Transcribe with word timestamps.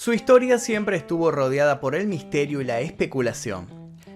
Su 0.00 0.12
historia 0.12 0.58
siempre 0.58 0.96
estuvo 0.96 1.32
rodeada 1.32 1.80
por 1.80 1.96
el 1.96 2.06
misterio 2.06 2.60
y 2.60 2.64
la 2.64 2.78
especulación. 2.78 3.66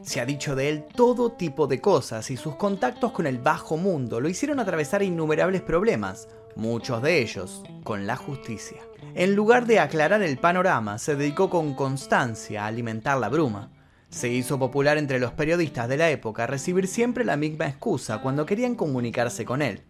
Se 0.02 0.20
ha 0.20 0.24
dicho 0.24 0.54
de 0.54 0.68
él 0.68 0.84
todo 0.94 1.32
tipo 1.32 1.66
de 1.66 1.80
cosas 1.80 2.30
y 2.30 2.36
sus 2.36 2.54
contactos 2.54 3.10
con 3.10 3.26
el 3.26 3.38
bajo 3.38 3.76
mundo 3.76 4.20
lo 4.20 4.28
hicieron 4.28 4.60
atravesar 4.60 5.02
innumerables 5.02 5.60
problemas, 5.60 6.28
muchos 6.54 7.02
de 7.02 7.20
ellos 7.20 7.64
con 7.82 8.06
la 8.06 8.14
justicia. 8.14 8.80
En 9.16 9.34
lugar 9.34 9.66
de 9.66 9.80
aclarar 9.80 10.22
el 10.22 10.38
panorama, 10.38 10.98
se 10.98 11.16
dedicó 11.16 11.50
con 11.50 11.74
constancia 11.74 12.62
a 12.62 12.68
alimentar 12.68 13.18
la 13.18 13.28
bruma. 13.28 13.72
Se 14.08 14.28
hizo 14.28 14.60
popular 14.60 14.98
entre 14.98 15.18
los 15.18 15.32
periodistas 15.32 15.88
de 15.88 15.96
la 15.96 16.10
época 16.10 16.46
recibir 16.46 16.86
siempre 16.86 17.24
la 17.24 17.36
misma 17.36 17.66
excusa 17.66 18.22
cuando 18.22 18.46
querían 18.46 18.76
comunicarse 18.76 19.44
con 19.44 19.62
él. 19.62 19.82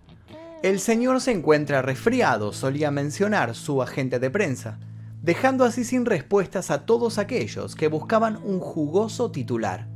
El 0.62 0.80
señor 0.80 1.20
se 1.20 1.32
encuentra 1.32 1.82
resfriado, 1.82 2.54
solía 2.54 2.90
mencionar 2.90 3.54
su 3.54 3.82
agente 3.82 4.18
de 4.18 4.30
prensa 4.30 4.78
dejando 5.22 5.64
así 5.64 5.84
sin 5.84 6.04
respuestas 6.04 6.70
a 6.70 6.84
todos 6.84 7.18
aquellos 7.18 7.76
que 7.76 7.88
buscaban 7.88 8.38
un 8.44 8.58
jugoso 8.58 9.30
titular. 9.30 9.88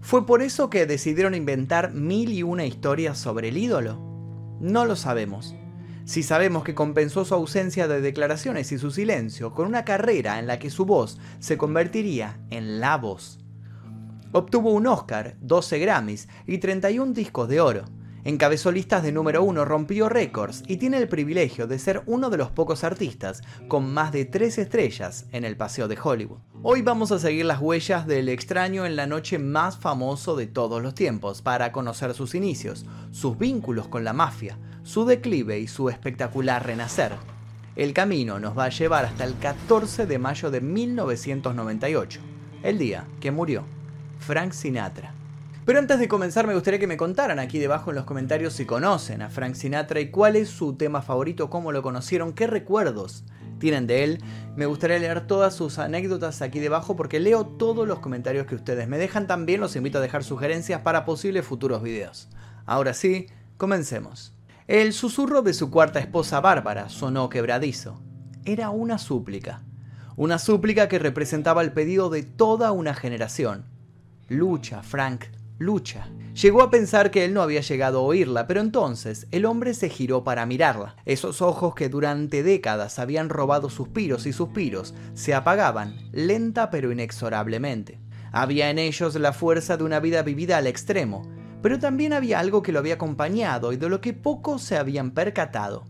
¿Fue 0.00 0.26
por 0.26 0.42
eso 0.42 0.70
que 0.70 0.86
decidieron 0.86 1.34
inventar 1.34 1.92
mil 1.92 2.30
y 2.30 2.42
una 2.42 2.66
historias 2.66 3.18
sobre 3.18 3.48
el 3.48 3.56
ídolo? 3.56 3.98
No 4.60 4.84
lo 4.84 4.94
sabemos. 4.94 5.56
Si 6.04 6.22
sabemos 6.22 6.64
que 6.64 6.74
compensó 6.74 7.24
su 7.24 7.34
ausencia 7.34 7.88
de 7.88 8.00
declaraciones 8.00 8.70
y 8.72 8.78
su 8.78 8.90
silencio 8.90 9.52
con 9.52 9.66
una 9.66 9.84
carrera 9.84 10.38
en 10.38 10.46
la 10.46 10.58
que 10.58 10.70
su 10.70 10.84
voz 10.84 11.18
se 11.38 11.58
convertiría 11.58 12.38
en 12.50 12.80
la 12.80 12.96
voz. 12.96 13.40
Obtuvo 14.32 14.72
un 14.72 14.86
Oscar, 14.86 15.36
12 15.40 15.78
Grammys 15.78 16.28
y 16.46 16.58
31 16.58 17.12
discos 17.12 17.48
de 17.48 17.60
oro 17.60 17.84
Encabezó 18.24 18.72
listas 18.72 19.02
de 19.02 19.12
número 19.12 19.42
uno, 19.42 19.64
rompió 19.64 20.08
récords 20.08 20.62
y 20.66 20.76
tiene 20.76 20.98
el 20.98 21.08
privilegio 21.08 21.66
de 21.66 21.78
ser 21.78 22.02
uno 22.06 22.30
de 22.30 22.36
los 22.36 22.50
pocos 22.50 22.84
artistas 22.84 23.42
con 23.68 23.92
más 23.92 24.12
de 24.12 24.24
tres 24.24 24.58
estrellas 24.58 25.26
en 25.32 25.44
el 25.44 25.56
Paseo 25.56 25.88
de 25.88 25.98
Hollywood. 26.02 26.38
Hoy 26.62 26.82
vamos 26.82 27.12
a 27.12 27.18
seguir 27.18 27.44
las 27.44 27.60
huellas 27.60 28.06
del 28.06 28.28
extraño 28.28 28.84
en 28.84 28.96
la 28.96 29.06
noche 29.06 29.38
más 29.38 29.78
famoso 29.78 30.34
de 30.34 30.48
todos 30.48 30.82
los 30.82 30.94
tiempos 30.94 31.42
para 31.42 31.70
conocer 31.70 32.14
sus 32.14 32.34
inicios, 32.34 32.84
sus 33.12 33.38
vínculos 33.38 33.86
con 33.86 34.02
la 34.02 34.12
mafia, 34.12 34.58
su 34.82 35.04
declive 35.04 35.60
y 35.60 35.68
su 35.68 35.88
espectacular 35.88 36.66
renacer. 36.66 37.12
El 37.76 37.92
camino 37.92 38.40
nos 38.40 38.58
va 38.58 38.64
a 38.64 38.70
llevar 38.70 39.04
hasta 39.04 39.24
el 39.24 39.38
14 39.38 40.06
de 40.06 40.18
mayo 40.18 40.50
de 40.50 40.60
1998, 40.60 42.20
el 42.64 42.78
día 42.78 43.06
que 43.20 43.30
murió 43.30 43.62
Frank 44.18 44.50
Sinatra. 44.50 45.17
Pero 45.68 45.80
antes 45.80 45.98
de 45.98 46.08
comenzar 46.08 46.46
me 46.46 46.54
gustaría 46.54 46.80
que 46.80 46.86
me 46.86 46.96
contaran 46.96 47.38
aquí 47.38 47.58
debajo 47.58 47.90
en 47.90 47.96
los 47.96 48.06
comentarios 48.06 48.54
si 48.54 48.64
conocen 48.64 49.20
a 49.20 49.28
Frank 49.28 49.54
Sinatra 49.54 50.00
y 50.00 50.10
cuál 50.10 50.34
es 50.36 50.48
su 50.48 50.76
tema 50.76 51.02
favorito, 51.02 51.50
cómo 51.50 51.72
lo 51.72 51.82
conocieron, 51.82 52.32
qué 52.32 52.46
recuerdos 52.46 53.26
tienen 53.58 53.86
de 53.86 54.02
él. 54.02 54.24
Me 54.56 54.64
gustaría 54.64 54.98
leer 54.98 55.26
todas 55.26 55.54
sus 55.54 55.78
anécdotas 55.78 56.40
aquí 56.40 56.58
debajo 56.58 56.96
porque 56.96 57.20
leo 57.20 57.44
todos 57.44 57.86
los 57.86 57.98
comentarios 57.98 58.46
que 58.46 58.54
ustedes 58.54 58.88
me 58.88 58.96
dejan. 58.96 59.26
También 59.26 59.60
los 59.60 59.76
invito 59.76 59.98
a 59.98 60.00
dejar 60.00 60.24
sugerencias 60.24 60.80
para 60.80 61.04
posibles 61.04 61.44
futuros 61.44 61.82
videos. 61.82 62.30
Ahora 62.64 62.94
sí, 62.94 63.26
comencemos. 63.58 64.32
El 64.68 64.94
susurro 64.94 65.42
de 65.42 65.52
su 65.52 65.70
cuarta 65.70 65.98
esposa 65.98 66.40
Bárbara 66.40 66.88
sonó 66.88 67.28
quebradizo. 67.28 68.00
Era 68.46 68.70
una 68.70 68.96
súplica. 68.96 69.60
Una 70.16 70.38
súplica 70.38 70.88
que 70.88 70.98
representaba 70.98 71.60
el 71.60 71.72
pedido 71.72 72.08
de 72.08 72.22
toda 72.22 72.72
una 72.72 72.94
generación. 72.94 73.66
Lucha, 74.30 74.82
Frank, 74.82 75.24
lucha. 75.58 76.08
Llegó 76.40 76.62
a 76.62 76.70
pensar 76.70 77.10
que 77.10 77.24
él 77.24 77.34
no 77.34 77.42
había 77.42 77.60
llegado 77.60 77.98
a 77.98 78.02
oírla, 78.02 78.46
pero 78.46 78.60
entonces 78.60 79.26
el 79.32 79.44
hombre 79.44 79.74
se 79.74 79.88
giró 79.88 80.22
para 80.22 80.46
mirarla. 80.46 80.96
Esos 81.04 81.42
ojos 81.42 81.74
que 81.74 81.88
durante 81.88 82.42
décadas 82.42 82.98
habían 82.98 83.28
robado 83.28 83.70
suspiros 83.70 84.26
y 84.26 84.32
suspiros 84.32 84.94
se 85.14 85.34
apagaban, 85.34 85.96
lenta 86.12 86.70
pero 86.70 86.92
inexorablemente. 86.92 87.98
Había 88.30 88.70
en 88.70 88.78
ellos 88.78 89.14
la 89.16 89.32
fuerza 89.32 89.76
de 89.76 89.84
una 89.84 90.00
vida 90.00 90.22
vivida 90.22 90.58
al 90.58 90.66
extremo, 90.66 91.28
pero 91.60 91.78
también 91.78 92.12
había 92.12 92.38
algo 92.38 92.62
que 92.62 92.72
lo 92.72 92.78
había 92.78 92.94
acompañado 92.94 93.72
y 93.72 93.76
de 93.76 93.88
lo 93.88 94.00
que 94.00 94.12
pocos 94.12 94.62
se 94.62 94.76
habían 94.76 95.10
percatado. 95.10 95.86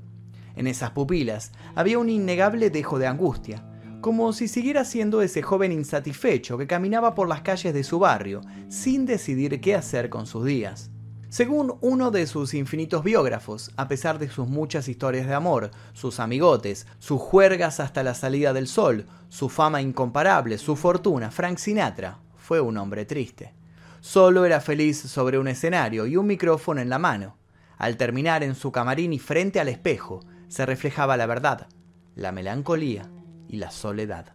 En 0.56 0.66
esas 0.66 0.90
pupilas 0.92 1.52
había 1.74 1.98
un 1.98 2.08
innegable 2.08 2.70
dejo 2.70 2.98
de 2.98 3.06
angustia, 3.06 3.64
como 4.00 4.32
si 4.32 4.46
siguiera 4.46 4.84
siendo 4.84 5.22
ese 5.22 5.42
joven 5.42 5.72
insatisfecho 5.72 6.56
que 6.56 6.66
caminaba 6.66 7.14
por 7.14 7.28
las 7.28 7.42
calles 7.42 7.74
de 7.74 7.82
su 7.82 7.98
barrio 7.98 8.42
sin 8.68 9.06
decidir 9.06 9.60
qué 9.60 9.74
hacer 9.74 10.08
con 10.08 10.26
sus 10.26 10.44
días. 10.44 10.90
Según 11.30 11.76
uno 11.82 12.10
de 12.10 12.26
sus 12.26 12.54
infinitos 12.54 13.04
biógrafos, 13.04 13.70
a 13.76 13.86
pesar 13.86 14.18
de 14.18 14.30
sus 14.30 14.48
muchas 14.48 14.88
historias 14.88 15.26
de 15.26 15.34
amor, 15.34 15.70
sus 15.92 16.20
amigotes, 16.20 16.86
sus 17.00 17.20
juergas 17.20 17.80
hasta 17.80 18.02
la 18.02 18.14
salida 18.14 18.54
del 18.54 18.66
sol, 18.66 19.04
su 19.28 19.50
fama 19.50 19.82
incomparable, 19.82 20.56
su 20.56 20.74
fortuna, 20.74 21.30
Frank 21.30 21.58
Sinatra 21.58 22.18
fue 22.36 22.60
un 22.60 22.78
hombre 22.78 23.04
triste. 23.04 23.52
Solo 24.00 24.46
era 24.46 24.60
feliz 24.60 24.98
sobre 24.98 25.38
un 25.38 25.48
escenario 25.48 26.06
y 26.06 26.16
un 26.16 26.26
micrófono 26.26 26.80
en 26.80 26.88
la 26.88 26.98
mano. 26.98 27.36
Al 27.76 27.98
terminar 27.98 28.42
en 28.42 28.54
su 28.54 28.72
camarín 28.72 29.12
y 29.12 29.18
frente 29.18 29.60
al 29.60 29.68
espejo, 29.68 30.20
se 30.48 30.64
reflejaba 30.64 31.18
la 31.18 31.26
verdad, 31.26 31.66
la 32.14 32.32
melancolía 32.32 33.10
y 33.48 33.56
la 33.56 33.70
soledad. 33.70 34.26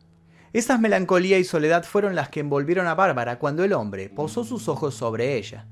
Esas 0.51 0.79
melancolía 0.79 1.40
y 1.40 1.44
soledad 1.44 1.84
fueron 1.84 2.16
las 2.16 2.29
que 2.29 2.40
envolvieron 2.40 2.88
a 2.88 2.96
Bárbara 2.96 3.40
cuando 3.40 3.63
el 3.63 3.74
hombre 3.74 4.09
posó 4.09 4.44
sus 4.44 4.68
ojos 4.68 4.94
sobre 4.94 5.38
ella. 5.38 5.68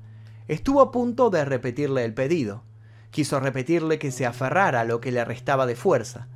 Estuvo 0.48 0.80
a 0.80 0.90
punto 0.90 1.30
de 1.30 1.44
repetirle 1.44 2.04
el 2.04 2.14
pedido. 2.14 2.64
Quiso 3.10 3.38
repetirle 3.38 3.98
que 3.98 4.10
se 4.10 4.26
aferrara 4.26 4.80
a 4.80 4.84
lo 4.84 5.00
que 5.00 5.12
le 5.12 5.24
restaba 5.24 5.66
de 5.66 5.76
fuerza. 5.76 6.28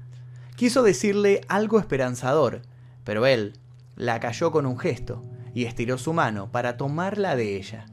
Quiso 0.57 0.83
decirle 0.83 1.41
algo 1.49 1.81
esperanzador, 1.81 2.63
pero 3.03 3.27
él 3.27 3.59
la 3.97 4.21
cayó 4.21 4.53
con 4.53 4.67
un 4.67 4.79
gesto 4.79 5.25
y 5.55 5.65
estiró 5.65 5.99
su 5.99 6.13
mano 6.13 6.53
para 6.53 6.77
tomarla 6.77 7.35
de 7.35 7.57
ella. 7.57 7.87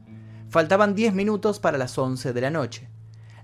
Faltaban 0.50 0.94
diez 0.94 1.14
minutos 1.14 1.58
para 1.58 1.78
las 1.78 1.98
once 1.98 2.32
de 2.32 2.40
la 2.40 2.50
noche. 2.50 2.88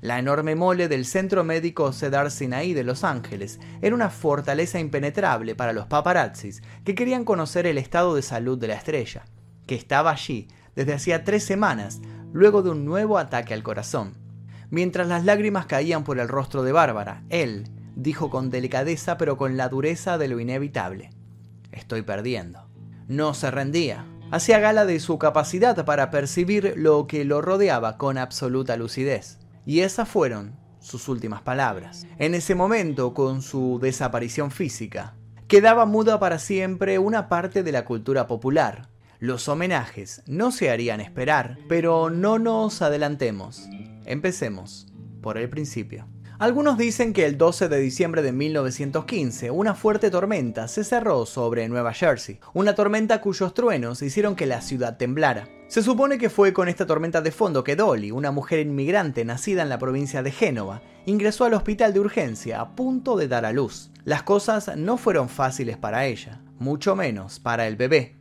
La 0.01 0.19
enorme 0.19 0.55
mole 0.55 0.89
del 0.89 1.05
Centro 1.05 1.45
Médico 1.45 1.93
Cedar 1.93 2.31
Sinai 2.31 2.73
de 2.73 2.85
Los 2.85 3.05
Ángeles 3.05 3.61
era 3.83 3.95
una 3.95 4.09
fortaleza 4.09 4.79
impenetrable 4.79 5.55
para 5.55 5.75
los 5.75 5.87
paparazzis 5.87 6.63
que 6.85 6.95
querían 6.95 7.25
conocer 7.25 7.67
el 7.67 7.77
estado 7.77 8.15
de 8.15 8.23
salud 8.23 8.57
de 8.57 8.69
la 8.69 8.75
estrella, 8.75 9.27
que 9.67 9.75
estaba 9.75 10.11
allí 10.11 10.49
desde 10.75 10.95
hacía 10.95 11.25
tres 11.25 11.45
semanas, 11.45 12.01
luego 12.33 12.63
de 12.63 12.71
un 12.71 12.87
nuevo 12.87 13.19
ataque 13.19 13.53
al 13.53 13.63
corazón. 13.63 14.15
Mientras 14.71 15.07
las 15.07 15.27
lágrimas 15.27 15.67
caían 15.67 16.03
por 16.03 16.19
el 16.19 16.29
rostro 16.29 16.63
de 16.63 16.73
Bárbara, 16.73 17.23
él 17.29 17.69
dijo 17.95 18.31
con 18.31 18.49
delicadeza 18.49 19.19
pero 19.19 19.37
con 19.37 19.59
la 19.59 19.69
dureza 19.69 20.17
de 20.17 20.29
lo 20.29 20.41
inevitable. 20.41 21.11
Estoy 21.73 22.01
perdiendo. 22.01 22.71
No 23.07 23.35
se 23.35 23.51
rendía. 23.51 24.07
Hacía 24.31 24.61
gala 24.61 24.87
de 24.87 24.99
su 24.99 25.19
capacidad 25.19 25.85
para 25.85 26.11
percibir 26.11 26.73
lo 26.77 27.07
que 27.07 27.27
lo 27.27 27.43
rodeaba 27.43 27.99
con 27.99 28.17
absoluta 28.17 28.77
lucidez. 28.77 29.40
Y 29.67 29.81
esas 29.81 30.09
fueron 30.09 30.57
sus 30.81 31.09
últimas 31.09 31.43
palabras. 31.43 32.07
En 32.19 32.35
ese 32.35 32.55
momento, 32.55 33.15
con 33.15 33.43
su 33.43 33.79
desaparición 33.81 34.51
física, 34.51 35.15
quedaba 35.49 35.87
muda 35.87 36.19
para 36.19 36.39
siempre 36.39 36.99
una 36.99 37.29
parte 37.29 37.63
de 37.63 37.73
la 37.73 37.85
cultura 37.85 38.27
popular. 38.27 38.89
Los 39.19 39.49
homenajes 39.49 40.23
no 40.27 40.51
se 40.51 40.71
harían 40.71 41.01
esperar, 41.01 41.59
pero 41.69 42.09
no 42.09 42.39
nos 42.39 42.81
adelantemos. 42.81 43.69
Empecemos 44.07 44.87
por 45.21 45.37
el 45.37 45.51
principio. 45.51 46.07
Algunos 46.41 46.79
dicen 46.79 47.13
que 47.13 47.27
el 47.27 47.37
12 47.37 47.69
de 47.69 47.79
diciembre 47.81 48.23
de 48.23 48.33
1915 48.33 49.51
una 49.51 49.75
fuerte 49.75 50.11
tormenta 50.11 50.69
se 50.69 50.85
cerró 50.85 51.27
sobre 51.27 51.69
Nueva 51.69 51.93
Jersey, 51.93 52.41
una 52.55 52.75
tormenta 52.75 53.21
cuyos 53.21 53.53
truenos 53.53 54.01
hicieron 54.01 54.35
que 54.35 54.47
la 54.47 54.63
ciudad 54.63 54.97
temblara. 54.97 55.51
Se 55.69 55.83
supone 55.83 56.17
que 56.17 56.31
fue 56.31 56.55
con 56.55 56.71
esta 56.71 56.87
tormenta 56.87 57.21
de 57.21 57.31
fondo 57.31 57.63
que 57.63 57.77
Dolly, 57.77 58.11
una 58.11 58.31
mujer 58.31 58.61
inmigrante 58.61 59.23
nacida 59.23 59.61
en 59.61 59.69
la 59.69 59.79
provincia 59.79 60.23
de 60.23 60.31
Génova, 60.31 60.81
ingresó 61.05 61.45
al 61.45 61.53
hospital 61.53 61.93
de 61.93 62.01
urgencia 62.01 62.63
a 62.63 62.75
punto 62.75 63.19
de 63.19 63.29
dar 63.29 63.45
a 63.45 63.53
luz. 63.53 63.91
Las 64.05 64.23
cosas 64.23 64.75
no 64.79 64.97
fueron 64.97 65.29
fáciles 65.29 65.77
para 65.77 66.07
ella, 66.07 66.41
mucho 66.59 66.97
menos 66.97 67.39
para 67.39 67.67
el 67.67 67.77
bebé. 67.77 68.17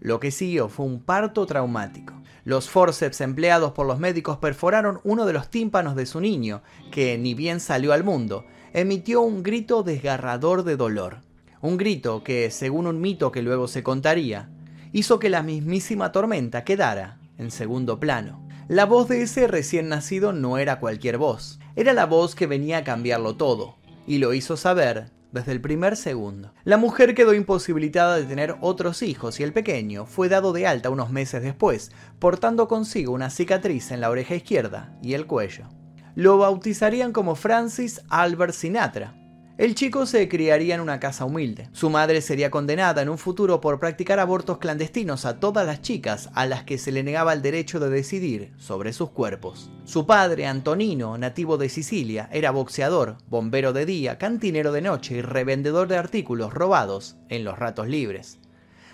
Lo 0.00 0.20
que 0.20 0.30
siguió 0.30 0.70
fue 0.70 0.86
un 0.86 1.02
parto 1.02 1.44
traumático. 1.44 2.17
Los 2.48 2.70
forceps 2.70 3.20
empleados 3.20 3.72
por 3.72 3.86
los 3.86 3.98
médicos 3.98 4.38
perforaron 4.38 5.00
uno 5.04 5.26
de 5.26 5.34
los 5.34 5.50
tímpanos 5.50 5.94
de 5.96 6.06
su 6.06 6.18
niño, 6.18 6.62
que, 6.90 7.18
ni 7.18 7.34
bien 7.34 7.60
salió 7.60 7.92
al 7.92 8.04
mundo, 8.04 8.46
emitió 8.72 9.20
un 9.20 9.42
grito 9.42 9.82
desgarrador 9.82 10.64
de 10.64 10.78
dolor. 10.78 11.18
Un 11.60 11.76
grito 11.76 12.24
que, 12.24 12.50
según 12.50 12.86
un 12.86 13.02
mito 13.02 13.32
que 13.32 13.42
luego 13.42 13.68
se 13.68 13.82
contaría, 13.82 14.48
hizo 14.94 15.18
que 15.18 15.28
la 15.28 15.42
mismísima 15.42 16.10
tormenta 16.10 16.64
quedara 16.64 17.18
en 17.36 17.50
segundo 17.50 18.00
plano. 18.00 18.48
La 18.66 18.86
voz 18.86 19.08
de 19.08 19.20
ese 19.20 19.46
recién 19.46 19.90
nacido 19.90 20.32
no 20.32 20.56
era 20.56 20.80
cualquier 20.80 21.18
voz, 21.18 21.58
era 21.76 21.92
la 21.92 22.06
voz 22.06 22.34
que 22.34 22.46
venía 22.46 22.78
a 22.78 22.84
cambiarlo 22.84 23.36
todo, 23.36 23.76
y 24.06 24.16
lo 24.16 24.32
hizo 24.32 24.56
saber 24.56 25.10
desde 25.32 25.52
el 25.52 25.60
primer 25.60 25.96
segundo. 25.96 26.52
La 26.64 26.76
mujer 26.76 27.14
quedó 27.14 27.34
imposibilitada 27.34 28.16
de 28.16 28.24
tener 28.24 28.56
otros 28.60 29.02
hijos 29.02 29.40
y 29.40 29.42
el 29.42 29.52
pequeño 29.52 30.06
fue 30.06 30.28
dado 30.28 30.52
de 30.52 30.66
alta 30.66 30.90
unos 30.90 31.10
meses 31.10 31.42
después, 31.42 31.90
portando 32.18 32.68
consigo 32.68 33.12
una 33.12 33.30
cicatriz 33.30 33.90
en 33.90 34.00
la 34.00 34.10
oreja 34.10 34.34
izquierda 34.34 34.96
y 35.02 35.14
el 35.14 35.26
cuello. 35.26 35.68
Lo 36.14 36.38
bautizarían 36.38 37.12
como 37.12 37.34
Francis 37.34 38.00
Albert 38.08 38.54
Sinatra. 38.54 39.17
El 39.58 39.74
chico 39.74 40.06
se 40.06 40.28
criaría 40.28 40.76
en 40.76 40.80
una 40.80 41.00
casa 41.00 41.24
humilde. 41.24 41.68
Su 41.72 41.90
madre 41.90 42.20
sería 42.20 42.48
condenada 42.48 43.02
en 43.02 43.08
un 43.08 43.18
futuro 43.18 43.60
por 43.60 43.80
practicar 43.80 44.20
abortos 44.20 44.58
clandestinos 44.58 45.24
a 45.24 45.40
todas 45.40 45.66
las 45.66 45.82
chicas 45.82 46.30
a 46.34 46.46
las 46.46 46.62
que 46.62 46.78
se 46.78 46.92
le 46.92 47.02
negaba 47.02 47.32
el 47.32 47.42
derecho 47.42 47.80
de 47.80 47.90
decidir 47.90 48.52
sobre 48.56 48.92
sus 48.92 49.10
cuerpos. 49.10 49.68
Su 49.84 50.06
padre, 50.06 50.46
Antonino, 50.46 51.18
nativo 51.18 51.58
de 51.58 51.70
Sicilia, 51.70 52.28
era 52.32 52.52
boxeador, 52.52 53.16
bombero 53.28 53.72
de 53.72 53.84
día, 53.84 54.16
cantinero 54.16 54.70
de 54.70 54.80
noche 54.80 55.16
y 55.16 55.22
revendedor 55.22 55.88
de 55.88 55.96
artículos 55.96 56.54
robados 56.54 57.16
en 57.28 57.42
los 57.42 57.58
ratos 57.58 57.88
libres. 57.88 58.38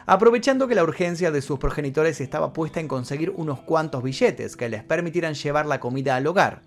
Aprovechando 0.07 0.67
que 0.67 0.75
la 0.75 0.83
urgencia 0.83 1.31
de 1.31 1.43
sus 1.43 1.59
progenitores 1.59 2.23
estaba 2.23 2.55
puesta 2.55 2.81
en 2.81 2.89
conseguir 2.89 3.35
unos 3.37 3.61
cuantos 3.61 4.03
billetes 4.03 4.57
que 4.57 4.71
les 4.71 4.83
permitieran 4.83 5.35
llevar 5.35 5.67
la 5.67 5.79
comida 5.79 6.17
al 6.17 6.27
hogar, 6.27 6.63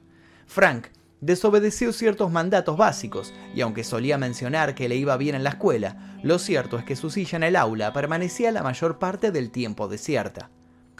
Frank 0.45 0.89
desobedeció 1.21 1.93
ciertos 1.93 2.31
mandatos 2.31 2.77
básicos, 2.77 3.33
y 3.55 3.61
aunque 3.61 3.83
solía 3.83 4.17
mencionar 4.17 4.75
que 4.75 4.89
le 4.89 4.95
iba 4.95 5.17
bien 5.17 5.35
en 5.35 5.43
la 5.43 5.51
escuela, 5.51 6.17
lo 6.23 6.39
cierto 6.39 6.77
es 6.77 6.83
que 6.83 6.95
su 6.95 7.09
silla 7.09 7.37
en 7.37 7.43
el 7.43 7.55
aula 7.55 7.93
permanecía 7.93 8.51
la 8.51 8.63
mayor 8.63 8.99
parte 8.99 9.31
del 9.31 9.51
tiempo 9.51 9.87
desierta. 9.87 10.49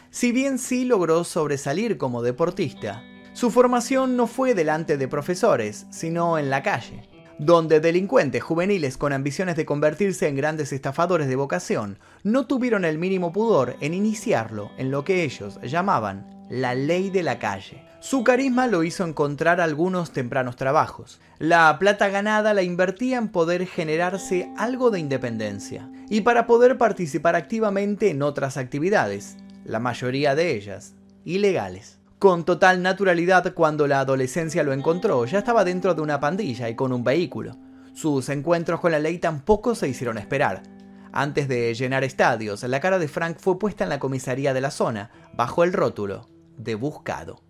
Si 0.10 0.32
bien 0.32 0.58
sí 0.58 0.86
logró 0.86 1.24
sobresalir 1.24 1.98
como 1.98 2.22
deportista, 2.22 3.04
su 3.34 3.52
formación 3.52 4.18
no 4.18 4.26
fue 4.26 4.56
delante 4.56 4.98
de 4.98 5.08
profesores, 5.08 5.86
sino 5.92 6.40
en 6.40 6.50
la 6.50 6.64
calle, 6.64 7.08
donde 7.38 7.80
delincuentes 7.80 8.42
juveniles 8.42 8.98
con 8.98 9.14
ambiciones 9.14 9.56
de 9.56 9.66
convertirse 9.66 10.28
en 10.28 10.36
grandes 10.36 10.74
estafadores 10.74 11.28
de 11.28 11.36
vocación 11.36 12.00
no 12.24 12.48
tuvieron 12.48 12.84
el 12.84 12.98
mínimo 12.98 13.32
pudor 13.32 13.76
en 13.80 13.94
iniciarlo 13.94 14.72
en 14.78 14.90
lo 14.90 15.04
que 15.04 15.24
ellos 15.24 15.60
llamaban 15.62 16.48
la 16.50 16.74
ley 16.74 17.12
de 17.12 17.22
la 17.22 17.38
calle. 17.38 17.87
Su 18.00 18.24
carisma 18.24 18.68
lo 18.68 18.84
hizo 18.84 19.04
encontrar 19.04 19.60
algunos 19.60 20.12
tempranos 20.12 20.56
trabajos. 20.56 21.20
La 21.40 21.78
plata 21.80 22.10
ganada 22.10 22.54
la 22.54 22.62
invertía 22.62 23.18
en 23.18 23.30
poder 23.30 23.66
generarse 23.66 24.52
algo 24.56 24.92
de 24.92 25.00
independencia 25.00 25.90
y 26.08 26.22
para 26.22 26.46
poder 26.46 26.78
participar 26.78 27.36
activamente 27.36 28.12
en 28.12 28.22
otras 28.22 28.58
actividades, 28.58 29.38
la 29.66 29.80
mayoría 29.80 30.36
de 30.36 30.56
ellas 30.56 30.94
ilegales. 31.26 32.00
Con 32.20 32.46
total 32.46 32.82
naturalidad 32.82 33.54
cuando 33.54 33.88
la 33.88 34.00
adolescencia 34.00 34.64
lo 34.64 34.74
encontró, 34.74 35.26
ya 35.26 35.40
estaba 35.40 35.64
dentro 35.64 35.96
de 35.96 36.02
una 36.02 36.20
pandilla 36.20 36.70
y 36.70 36.76
con 36.76 36.94
un 36.94 37.04
vehículo. 37.04 37.58
Sus 37.94 38.30
encuentros 38.30 38.80
con 38.80 38.92
la 38.92 39.00
ley 39.00 39.18
tampoco 39.18 39.74
se 39.74 39.90
hicieron 39.90 40.20
esperar. 40.20 40.62
Antes 41.12 41.48
de 41.48 41.74
llenar 41.74 42.04
estadios, 42.04 42.62
la 42.64 42.80
cara 42.80 43.00
de 43.00 43.08
Frank 43.08 43.38
fue 43.40 43.58
puesta 43.58 43.84
en 43.84 43.90
la 43.90 44.00
comisaría 44.00 44.54
de 44.54 44.62
la 44.62 44.72
zona, 44.72 45.10
bajo 45.34 45.64
el 45.64 45.74
rótulo 45.74 46.28
de 46.58 46.76
buscado. 46.76 47.47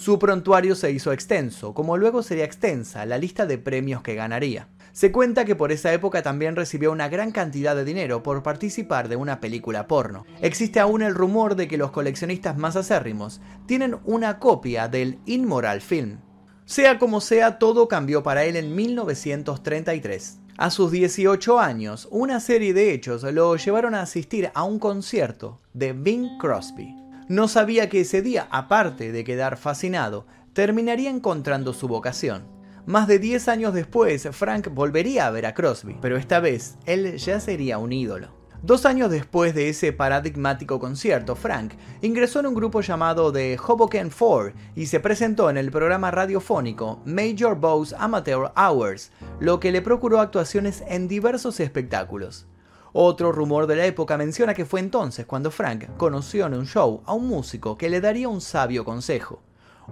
Su 0.00 0.18
prontuario 0.18 0.76
se 0.76 0.90
hizo 0.92 1.12
extenso, 1.12 1.74
como 1.74 1.98
luego 1.98 2.22
sería 2.22 2.46
extensa 2.46 3.04
la 3.04 3.18
lista 3.18 3.44
de 3.44 3.58
premios 3.58 4.00
que 4.00 4.14
ganaría. 4.14 4.66
Se 4.92 5.12
cuenta 5.12 5.44
que 5.44 5.56
por 5.56 5.72
esa 5.72 5.92
época 5.92 6.22
también 6.22 6.56
recibió 6.56 6.90
una 6.90 7.10
gran 7.10 7.32
cantidad 7.32 7.76
de 7.76 7.84
dinero 7.84 8.22
por 8.22 8.42
participar 8.42 9.10
de 9.10 9.16
una 9.16 9.40
película 9.40 9.86
porno. 9.86 10.24
Existe 10.40 10.80
aún 10.80 11.02
el 11.02 11.14
rumor 11.14 11.54
de 11.54 11.68
que 11.68 11.76
los 11.76 11.90
coleccionistas 11.90 12.56
más 12.56 12.76
acérrimos 12.76 13.42
tienen 13.66 13.98
una 14.06 14.38
copia 14.38 14.88
del 14.88 15.18
Inmoral 15.26 15.82
Film. 15.82 16.20
Sea 16.64 16.98
como 16.98 17.20
sea, 17.20 17.58
todo 17.58 17.86
cambió 17.86 18.22
para 18.22 18.46
él 18.46 18.56
en 18.56 18.74
1933. 18.74 20.38
A 20.56 20.70
sus 20.70 20.92
18 20.92 21.60
años, 21.60 22.08
una 22.10 22.40
serie 22.40 22.72
de 22.72 22.94
hechos 22.94 23.22
lo 23.24 23.54
llevaron 23.56 23.94
a 23.94 24.00
asistir 24.00 24.50
a 24.54 24.64
un 24.64 24.78
concierto 24.78 25.60
de 25.74 25.92
Bing 25.92 26.38
Crosby 26.38 26.99
no 27.30 27.46
sabía 27.46 27.88
que 27.88 28.00
ese 28.00 28.22
día, 28.22 28.48
aparte 28.50 29.12
de 29.12 29.22
quedar 29.22 29.56
fascinado, 29.56 30.26
terminaría 30.52 31.10
encontrando 31.10 31.72
su 31.72 31.86
vocación. 31.86 32.42
Más 32.86 33.06
de 33.06 33.20
10 33.20 33.46
años 33.46 33.72
después, 33.72 34.28
Frank 34.32 34.66
volvería 34.74 35.28
a 35.28 35.30
ver 35.30 35.46
a 35.46 35.54
Crosby, 35.54 35.96
pero 36.02 36.16
esta 36.16 36.40
vez 36.40 36.76
él 36.86 37.16
ya 37.18 37.38
sería 37.38 37.78
un 37.78 37.92
ídolo. 37.92 38.34
Dos 38.64 38.84
años 38.84 39.12
después 39.12 39.54
de 39.54 39.68
ese 39.68 39.92
paradigmático 39.92 40.80
concierto, 40.80 41.36
Frank 41.36 41.74
ingresó 42.02 42.40
en 42.40 42.46
un 42.46 42.54
grupo 42.54 42.80
llamado 42.80 43.32
The 43.32 43.56
Hoboken 43.64 44.10
Four 44.10 44.52
y 44.74 44.86
se 44.86 44.98
presentó 44.98 45.50
en 45.50 45.56
el 45.56 45.70
programa 45.70 46.10
radiofónico 46.10 47.00
Major 47.04 47.54
Bowes 47.54 47.94
Amateur 47.96 48.50
Hours, 48.56 49.12
lo 49.38 49.60
que 49.60 49.70
le 49.70 49.82
procuró 49.82 50.18
actuaciones 50.18 50.82
en 50.88 51.06
diversos 51.06 51.60
espectáculos. 51.60 52.48
Otro 52.92 53.30
rumor 53.30 53.66
de 53.66 53.76
la 53.76 53.86
época 53.86 54.16
menciona 54.16 54.54
que 54.54 54.64
fue 54.64 54.80
entonces 54.80 55.24
cuando 55.26 55.50
Frank 55.50 55.96
conoció 55.96 56.46
en 56.46 56.54
un 56.54 56.66
show 56.66 57.02
a 57.06 57.14
un 57.14 57.28
músico 57.28 57.78
que 57.78 57.88
le 57.88 58.00
daría 58.00 58.28
un 58.28 58.40
sabio 58.40 58.84
consejo. 58.84 59.42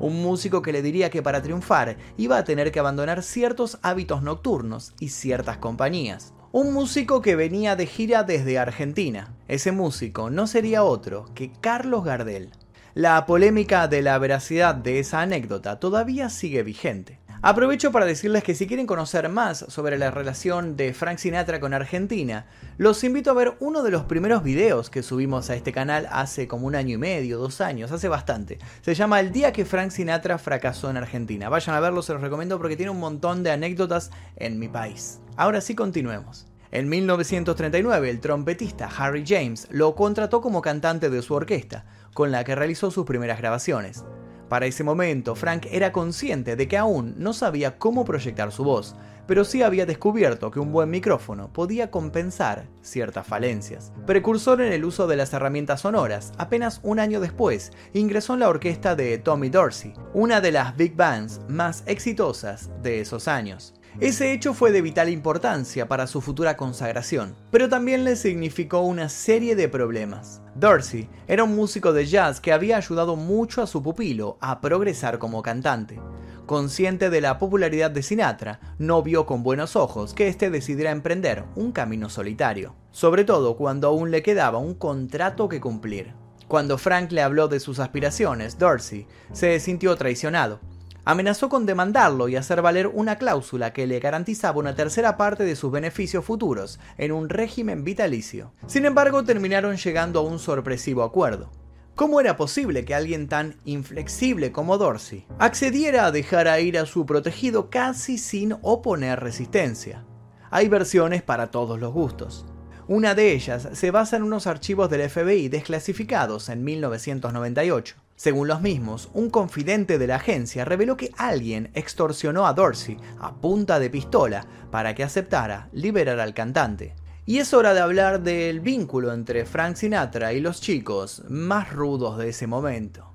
Un 0.00 0.20
músico 0.22 0.62
que 0.62 0.72
le 0.72 0.82
diría 0.82 1.10
que 1.10 1.22
para 1.22 1.42
triunfar 1.42 1.96
iba 2.16 2.38
a 2.38 2.44
tener 2.44 2.72
que 2.72 2.80
abandonar 2.80 3.22
ciertos 3.22 3.78
hábitos 3.82 4.22
nocturnos 4.22 4.94
y 4.98 5.10
ciertas 5.10 5.58
compañías. 5.58 6.32
Un 6.50 6.72
músico 6.72 7.20
que 7.22 7.36
venía 7.36 7.76
de 7.76 7.86
gira 7.86 8.22
desde 8.24 8.58
Argentina. 8.58 9.34
Ese 9.46 9.70
músico 9.70 10.30
no 10.30 10.46
sería 10.46 10.82
otro 10.82 11.26
que 11.34 11.52
Carlos 11.60 12.04
Gardel. 12.04 12.50
La 12.94 13.26
polémica 13.26 13.86
de 13.86 14.02
la 14.02 14.18
veracidad 14.18 14.74
de 14.74 14.98
esa 14.98 15.20
anécdota 15.20 15.78
todavía 15.78 16.30
sigue 16.30 16.64
vigente. 16.64 17.20
Aprovecho 17.40 17.92
para 17.92 18.04
decirles 18.04 18.42
que 18.42 18.56
si 18.56 18.66
quieren 18.66 18.88
conocer 18.88 19.28
más 19.28 19.64
sobre 19.68 19.96
la 19.96 20.10
relación 20.10 20.76
de 20.76 20.92
Frank 20.92 21.18
Sinatra 21.18 21.60
con 21.60 21.72
Argentina, 21.72 22.46
los 22.78 23.04
invito 23.04 23.30
a 23.30 23.34
ver 23.34 23.54
uno 23.60 23.84
de 23.84 23.92
los 23.92 24.02
primeros 24.04 24.42
videos 24.42 24.90
que 24.90 25.04
subimos 25.04 25.48
a 25.48 25.54
este 25.54 25.70
canal 25.70 26.08
hace 26.10 26.48
como 26.48 26.66
un 26.66 26.74
año 26.74 26.96
y 26.96 26.98
medio, 26.98 27.38
dos 27.38 27.60
años, 27.60 27.92
hace 27.92 28.08
bastante. 28.08 28.58
Se 28.80 28.96
llama 28.96 29.20
El 29.20 29.30
día 29.30 29.52
que 29.52 29.64
Frank 29.64 29.92
Sinatra 29.92 30.36
fracasó 30.38 30.90
en 30.90 30.96
Argentina. 30.96 31.48
Vayan 31.48 31.76
a 31.76 31.80
verlo, 31.80 32.02
se 32.02 32.12
los 32.12 32.22
recomiendo 32.22 32.58
porque 32.58 32.76
tiene 32.76 32.90
un 32.90 32.98
montón 32.98 33.44
de 33.44 33.52
anécdotas 33.52 34.10
en 34.34 34.58
mi 34.58 34.66
país. 34.66 35.20
Ahora 35.36 35.60
sí 35.60 35.76
continuemos. 35.76 36.48
En 36.72 36.88
1939, 36.88 38.10
el 38.10 38.18
trompetista 38.18 38.90
Harry 38.98 39.24
James 39.24 39.68
lo 39.70 39.94
contrató 39.94 40.40
como 40.40 40.60
cantante 40.60 41.08
de 41.08 41.22
su 41.22 41.34
orquesta, 41.34 41.86
con 42.14 42.32
la 42.32 42.42
que 42.42 42.56
realizó 42.56 42.90
sus 42.90 43.06
primeras 43.06 43.38
grabaciones. 43.38 44.04
Para 44.48 44.66
ese 44.66 44.82
momento, 44.82 45.34
Frank 45.34 45.66
era 45.70 45.92
consciente 45.92 46.56
de 46.56 46.68
que 46.68 46.78
aún 46.78 47.14
no 47.18 47.32
sabía 47.32 47.78
cómo 47.78 48.04
proyectar 48.04 48.50
su 48.50 48.64
voz, 48.64 48.96
pero 49.26 49.44
sí 49.44 49.62
había 49.62 49.84
descubierto 49.84 50.50
que 50.50 50.58
un 50.58 50.72
buen 50.72 50.88
micrófono 50.88 51.52
podía 51.52 51.90
compensar 51.90 52.66
ciertas 52.80 53.26
falencias. 53.26 53.92
Precursor 54.06 54.62
en 54.62 54.72
el 54.72 54.86
uso 54.86 55.06
de 55.06 55.16
las 55.16 55.34
herramientas 55.34 55.82
sonoras, 55.82 56.32
apenas 56.38 56.80
un 56.82 56.98
año 56.98 57.20
después 57.20 57.72
ingresó 57.92 58.32
en 58.32 58.40
la 58.40 58.48
orquesta 58.48 58.96
de 58.96 59.18
Tommy 59.18 59.50
Dorsey, 59.50 59.92
una 60.14 60.40
de 60.40 60.52
las 60.52 60.74
big 60.76 60.96
bands 60.96 61.42
más 61.46 61.82
exitosas 61.86 62.70
de 62.82 63.02
esos 63.02 63.28
años. 63.28 63.74
Ese 64.00 64.32
hecho 64.32 64.54
fue 64.54 64.70
de 64.70 64.80
vital 64.80 65.08
importancia 65.08 65.88
para 65.88 66.06
su 66.06 66.20
futura 66.20 66.56
consagración, 66.56 67.34
pero 67.50 67.68
también 67.68 68.04
le 68.04 68.14
significó 68.14 68.82
una 68.82 69.08
serie 69.08 69.56
de 69.56 69.68
problemas. 69.68 70.40
Dorsey 70.54 71.08
era 71.26 71.42
un 71.42 71.56
músico 71.56 71.92
de 71.92 72.06
jazz 72.06 72.40
que 72.40 72.52
había 72.52 72.76
ayudado 72.76 73.16
mucho 73.16 73.60
a 73.60 73.66
su 73.66 73.82
pupilo 73.82 74.38
a 74.40 74.60
progresar 74.60 75.18
como 75.18 75.42
cantante. 75.42 75.98
Consciente 76.46 77.10
de 77.10 77.20
la 77.20 77.40
popularidad 77.40 77.90
de 77.90 78.04
Sinatra, 78.04 78.60
no 78.78 79.02
vio 79.02 79.26
con 79.26 79.42
buenos 79.42 79.74
ojos 79.74 80.14
que 80.14 80.28
éste 80.28 80.48
decidiera 80.48 80.92
emprender 80.92 81.42
un 81.56 81.72
camino 81.72 82.08
solitario, 82.08 82.76
sobre 82.92 83.24
todo 83.24 83.56
cuando 83.56 83.88
aún 83.88 84.12
le 84.12 84.22
quedaba 84.22 84.58
un 84.58 84.74
contrato 84.74 85.48
que 85.48 85.60
cumplir. 85.60 86.14
Cuando 86.46 86.78
Frank 86.78 87.10
le 87.10 87.20
habló 87.20 87.48
de 87.48 87.58
sus 87.58 87.80
aspiraciones, 87.80 88.58
Dorsey 88.58 89.08
se 89.32 89.58
sintió 89.58 89.96
traicionado 89.96 90.60
amenazó 91.08 91.48
con 91.48 91.64
demandarlo 91.64 92.28
y 92.28 92.36
hacer 92.36 92.60
valer 92.60 92.86
una 92.86 93.16
cláusula 93.16 93.72
que 93.72 93.86
le 93.86 93.98
garantizaba 93.98 94.58
una 94.58 94.74
tercera 94.74 95.16
parte 95.16 95.42
de 95.44 95.56
sus 95.56 95.72
beneficios 95.72 96.22
futuros 96.22 96.78
en 96.98 97.12
un 97.12 97.30
régimen 97.30 97.82
vitalicio. 97.82 98.52
Sin 98.66 98.84
embargo, 98.84 99.24
terminaron 99.24 99.78
llegando 99.78 100.20
a 100.20 100.22
un 100.24 100.38
sorpresivo 100.38 101.02
acuerdo. 101.02 101.50
¿Cómo 101.94 102.20
era 102.20 102.36
posible 102.36 102.84
que 102.84 102.94
alguien 102.94 103.26
tan 103.26 103.56
inflexible 103.64 104.52
como 104.52 104.76
Dorsey 104.76 105.24
accediera 105.38 106.04
a 106.04 106.12
dejar 106.12 106.46
a 106.46 106.60
ir 106.60 106.78
a 106.78 106.84
su 106.84 107.06
protegido 107.06 107.70
casi 107.70 108.18
sin 108.18 108.58
oponer 108.60 109.18
resistencia? 109.18 110.04
Hay 110.50 110.68
versiones 110.68 111.22
para 111.22 111.50
todos 111.50 111.80
los 111.80 111.94
gustos. 111.94 112.44
Una 112.86 113.14
de 113.14 113.32
ellas 113.32 113.66
se 113.72 113.90
basa 113.90 114.18
en 114.18 114.24
unos 114.24 114.46
archivos 114.46 114.90
del 114.90 115.08
FBI 115.08 115.48
desclasificados 115.48 116.50
en 116.50 116.64
1998. 116.64 117.96
Según 118.18 118.48
los 118.48 118.60
mismos, 118.60 119.10
un 119.14 119.30
confidente 119.30 119.96
de 119.96 120.08
la 120.08 120.16
agencia 120.16 120.64
reveló 120.64 120.96
que 120.96 121.12
alguien 121.18 121.70
extorsionó 121.74 122.48
a 122.48 122.52
Dorsey 122.52 122.96
a 123.20 123.36
punta 123.36 123.78
de 123.78 123.90
pistola 123.90 124.44
para 124.72 124.92
que 124.96 125.04
aceptara 125.04 125.68
liberar 125.70 126.18
al 126.18 126.34
cantante. 126.34 126.96
Y 127.26 127.38
es 127.38 127.54
hora 127.54 127.74
de 127.74 127.80
hablar 127.80 128.20
del 128.24 128.58
vínculo 128.58 129.12
entre 129.12 129.46
Frank 129.46 129.76
Sinatra 129.76 130.32
y 130.32 130.40
los 130.40 130.60
chicos 130.60 131.22
más 131.28 131.72
rudos 131.72 132.18
de 132.18 132.30
ese 132.30 132.48
momento. 132.48 133.14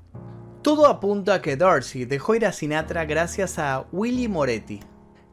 Todo 0.61 0.87
apunta 0.87 1.33
a 1.33 1.41
que 1.41 1.57
Dorsey 1.57 2.05
dejó 2.05 2.35
ir 2.35 2.45
a 2.45 2.53
Sinatra 2.53 3.03
gracias 3.03 3.59
a 3.59 3.85
Willy 3.91 4.29
Moretti. 4.29 4.79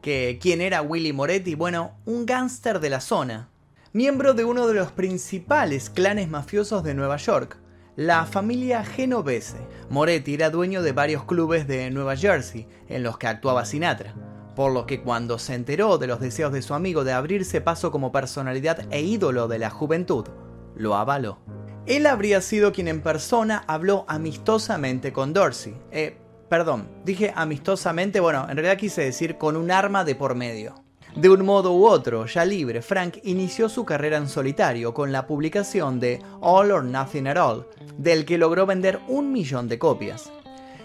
Que, 0.02 0.40
¿Quién 0.42 0.62
era 0.62 0.82
Willy 0.82 1.12
Moretti? 1.12 1.54
Bueno, 1.54 1.92
un 2.06 2.26
gángster 2.26 2.80
de 2.80 2.90
la 2.90 3.00
zona, 3.00 3.50
miembro 3.92 4.34
de 4.34 4.44
uno 4.44 4.66
de 4.66 4.74
los 4.74 4.90
principales 4.90 5.90
clanes 5.90 6.28
mafiosos 6.28 6.82
de 6.82 6.94
Nueva 6.94 7.18
York, 7.18 7.60
la 7.96 8.24
familia 8.24 8.84
Genovese. 8.84 9.58
Moretti 9.88 10.34
era 10.34 10.50
dueño 10.50 10.82
de 10.82 10.92
varios 10.92 11.24
clubes 11.24 11.66
de 11.66 11.90
Nueva 11.90 12.16
Jersey 12.16 12.66
en 12.88 13.02
los 13.02 13.18
que 13.18 13.26
actuaba 13.26 13.64
Sinatra. 13.64 14.14
por 14.54 14.72
lo 14.72 14.84
que 14.84 15.00
cuando 15.00 15.38
se 15.38 15.54
enteró 15.54 15.96
de 15.96 16.06
los 16.06 16.20
deseos 16.20 16.52
de 16.52 16.60
su 16.60 16.74
amigo 16.74 17.04
de 17.04 17.12
abrirse 17.12 17.60
paso 17.60 17.90
como 17.90 18.12
personalidad 18.12 18.86
e 18.90 19.00
ídolo 19.00 19.48
de 19.48 19.58
la 19.58 19.70
juventud, 19.70 20.26
lo 20.74 20.96
avaló. 20.96 21.38
Él 21.86 22.06
habría 22.06 22.40
sido 22.40 22.72
quien 22.72 22.88
en 22.88 23.00
persona 23.00 23.64
habló 23.66 24.04
amistosamente 24.06 25.12
con 25.12 25.32
Dorsey. 25.32 25.74
Eh, 25.92 26.18
perdón, 26.48 26.88
dije 27.04 27.32
amistosamente, 27.34 28.20
bueno, 28.20 28.46
en 28.50 28.56
realidad 28.56 28.76
quise 28.76 29.02
decir 29.02 29.38
con 29.38 29.56
un 29.56 29.70
arma 29.70 30.04
de 30.04 30.14
por 30.14 30.34
medio. 30.34 30.74
De 31.16 31.28
un 31.28 31.44
modo 31.44 31.72
u 31.72 31.86
otro, 31.86 32.26
ya 32.26 32.44
libre, 32.44 32.82
Frank 32.82 33.18
inició 33.24 33.68
su 33.68 33.84
carrera 33.84 34.16
en 34.16 34.28
solitario 34.28 34.94
con 34.94 35.10
la 35.10 35.26
publicación 35.26 35.98
de 35.98 36.22
All 36.40 36.70
or 36.70 36.84
Nothing 36.84 37.26
at 37.26 37.36
All, 37.36 37.66
del 37.98 38.24
que 38.24 38.38
logró 38.38 38.64
vender 38.64 39.00
un 39.08 39.32
millón 39.32 39.68
de 39.68 39.78
copias. 39.78 40.30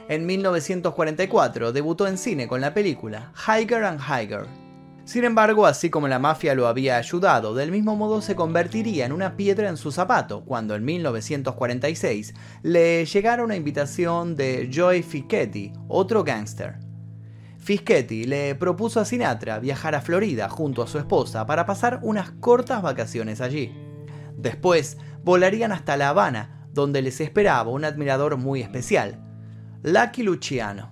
En 0.09 0.25
1944 0.25 1.71
debutó 1.71 2.07
en 2.07 2.17
cine 2.17 2.47
con 2.47 2.59
la 2.59 2.73
película 2.73 3.31
Higher 3.47 3.83
and 3.83 4.01
Higher. 4.01 4.47
Sin 5.05 5.23
embargo, 5.23 5.67
así 5.67 5.91
como 5.91 6.07
la 6.07 6.17
mafia 6.17 6.55
lo 6.55 6.67
había 6.67 6.97
ayudado, 6.97 7.53
del 7.53 7.71
mismo 7.71 7.95
modo 7.95 8.21
se 8.21 8.35
convertiría 8.35 9.05
en 9.05 9.11
una 9.11 9.37
piedra 9.37 9.69
en 9.69 9.77
su 9.77 9.91
zapato 9.91 10.43
cuando 10.43 10.73
en 10.73 10.83
1946 10.83 12.33
le 12.63 13.05
llegara 13.05 13.43
una 13.43 13.55
invitación 13.55 14.35
de 14.35 14.71
Joey 14.73 15.03
Fischetti, 15.03 15.73
otro 15.87 16.23
gángster. 16.23 16.84
Fischetti 17.65 18.25
le 18.25 18.53
propuso 18.53 18.99
a 18.99 19.05
Sinatra 19.05 19.57
viajar 19.57 19.95
a 19.95 20.01
Florida 20.01 20.49
junto 20.49 20.83
a 20.83 20.87
su 20.87 20.99
esposa 20.99 21.47
para 21.47 21.65
pasar 21.65 21.99
unas 22.03 22.29
cortas 22.29 22.83
vacaciones 22.83 23.41
allí. 23.41 23.75
Después 24.37 24.99
volarían 25.23 25.71
hasta 25.71 25.97
La 25.97 26.09
Habana, 26.09 26.67
donde 26.73 27.01
les 27.01 27.19
esperaba 27.21 27.71
un 27.71 27.83
admirador 27.83 28.37
muy 28.37 28.61
especial, 28.61 29.19
Lucky 29.81 30.21
Luciano. 30.21 30.91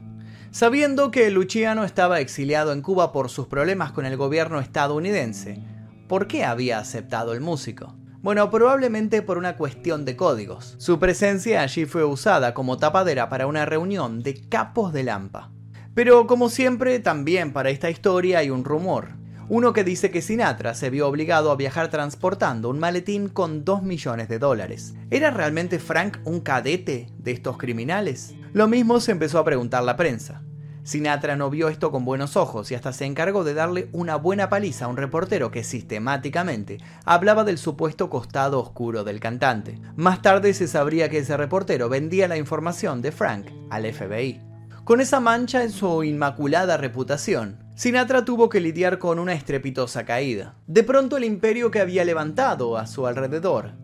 Sabiendo 0.50 1.12
que 1.12 1.30
Luciano 1.30 1.84
estaba 1.84 2.20
exiliado 2.20 2.72
en 2.72 2.82
Cuba 2.82 3.12
por 3.12 3.30
sus 3.30 3.46
problemas 3.46 3.92
con 3.92 4.08
el 4.08 4.18
gobierno 4.18 4.60
estadounidense, 4.60 5.64
¿por 6.08 6.26
qué 6.26 6.44
había 6.44 6.80
aceptado 6.80 7.34
el 7.34 7.42
músico? 7.42 7.96
Bueno, 8.24 8.50
probablemente 8.50 9.22
por 9.22 9.38
una 9.38 9.58
cuestión 9.58 10.06
de 10.06 10.16
códigos. 10.16 10.74
Su 10.80 10.98
presencia 10.98 11.62
allí 11.62 11.86
fue 11.86 12.04
usada 12.04 12.56
como 12.56 12.80
tapadera 12.80 13.30
para 13.30 13.46
una 13.46 13.64
reunión 13.64 14.24
de 14.24 14.50
capos 14.50 14.92
de 14.92 15.04
Lampa. 15.04 15.53
Pero 15.94 16.26
como 16.26 16.50
siempre, 16.50 17.00
también 17.00 17.54
para 17.54 17.70
esta 17.70 17.90
historia 17.90 18.40
hay 18.40 18.50
un 18.50 18.64
rumor. 18.64 19.10
Uno 19.50 19.74
que 19.74 19.84
dice 19.84 20.10
que 20.10 20.22
Sinatra 20.22 20.74
se 20.74 20.90
vio 20.90 21.08
obligado 21.08 21.52
a 21.52 21.56
viajar 21.56 21.90
transportando 21.90 22.70
un 22.70 22.80
maletín 22.80 23.30
con 23.30 23.64
2 23.64 23.84
millones 23.84 24.30
de 24.30 24.40
dólares. 24.40 24.96
¿Era 25.12 25.32
realmente 25.32 25.80
Frank 25.80 26.18
un 26.24 26.40
cadete 26.40 27.10
de 27.18 27.32
estos 27.32 27.58
criminales? 27.58 28.34
Lo 28.54 28.68
mismo 28.68 29.00
se 29.00 29.12
empezó 29.12 29.38
a 29.38 29.46
preguntar 29.46 29.84
la 29.84 29.98
prensa. 29.98 30.42
Sinatra 30.84 31.36
no 31.36 31.50
vio 31.50 31.70
esto 31.70 31.92
con 31.92 32.04
buenos 32.04 32.36
ojos 32.36 32.72
y 32.72 32.76
hasta 32.76 32.92
se 32.92 33.06
encargó 33.06 33.44
de 33.44 33.54
darle 33.54 33.90
una 33.92 34.16
buena 34.16 34.50
paliza 34.50 34.86
a 34.86 34.88
un 34.88 34.98
reportero 34.98 35.52
que 35.52 35.64
sistemáticamente 35.64 36.80
hablaba 37.06 37.44
del 37.44 37.58
supuesto 37.58 38.10
costado 38.10 38.60
oscuro 38.60 39.04
del 39.04 39.20
cantante. 39.20 39.80
Más 39.96 40.22
tarde 40.22 40.54
se 40.54 40.68
sabría 40.68 41.10
que 41.10 41.20
ese 41.20 41.38
reportero 41.38 41.88
vendía 41.88 42.28
la 42.28 42.38
información 42.38 43.02
de 43.02 43.12
Frank 43.12 43.48
al 43.70 43.92
FBI. 43.94 44.53
Con 44.84 45.00
esa 45.00 45.22
mancha 45.22 45.64
en 45.64 45.72
su 45.72 46.04
inmaculada 46.04 46.76
reputación, 46.76 47.64
Sinatra 47.74 48.26
tuvo 48.26 48.50
que 48.50 48.60
lidiar 48.60 49.00
con 49.00 49.18
una 49.18 49.32
estrepitosa 49.32 50.04
caída. 50.04 50.56
De 50.68 50.84
pronto 50.84 51.16
el 51.16 51.24
imperio 51.24 51.72
que 51.72 51.80
había 51.80 52.04
levantado 52.04 52.78
a 52.78 52.86
su 52.86 53.08
alrededor 53.08 53.76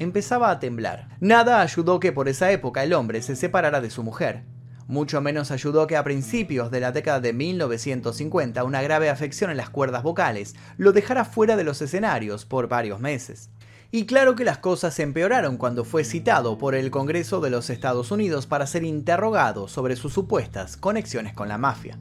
empezaba 0.00 0.50
a 0.50 0.58
temblar. 0.58 1.10
Nada 1.20 1.60
ayudó 1.60 2.00
que 2.00 2.10
por 2.10 2.28
esa 2.28 2.50
época 2.50 2.82
el 2.82 2.92
hombre 2.92 3.22
se 3.22 3.36
separara 3.36 3.80
de 3.80 3.90
su 3.90 4.02
mujer. 4.02 4.46
Mucho 4.88 5.20
menos 5.20 5.52
ayudó 5.52 5.86
que 5.86 5.96
a 5.96 6.02
principios 6.02 6.72
de 6.72 6.80
la 6.80 6.90
década 6.90 7.20
de 7.20 7.32
1950 7.32 8.64
una 8.64 8.82
grave 8.82 9.10
afección 9.10 9.52
en 9.52 9.58
las 9.58 9.70
cuerdas 9.70 10.02
vocales 10.02 10.56
lo 10.76 10.90
dejara 10.90 11.24
fuera 11.24 11.56
de 11.56 11.62
los 11.62 11.80
escenarios 11.82 12.46
por 12.46 12.66
varios 12.66 12.98
meses. 12.98 13.50
Y 13.90 14.04
claro 14.04 14.34
que 14.34 14.44
las 14.44 14.58
cosas 14.58 14.98
empeoraron 14.98 15.56
cuando 15.56 15.82
fue 15.82 16.04
citado 16.04 16.58
por 16.58 16.74
el 16.74 16.90
Congreso 16.90 17.40
de 17.40 17.48
los 17.48 17.70
Estados 17.70 18.10
Unidos 18.10 18.46
para 18.46 18.66
ser 18.66 18.84
interrogado 18.84 19.66
sobre 19.66 19.96
sus 19.96 20.12
supuestas 20.12 20.76
conexiones 20.76 21.32
con 21.32 21.48
la 21.48 21.56
mafia. 21.56 21.98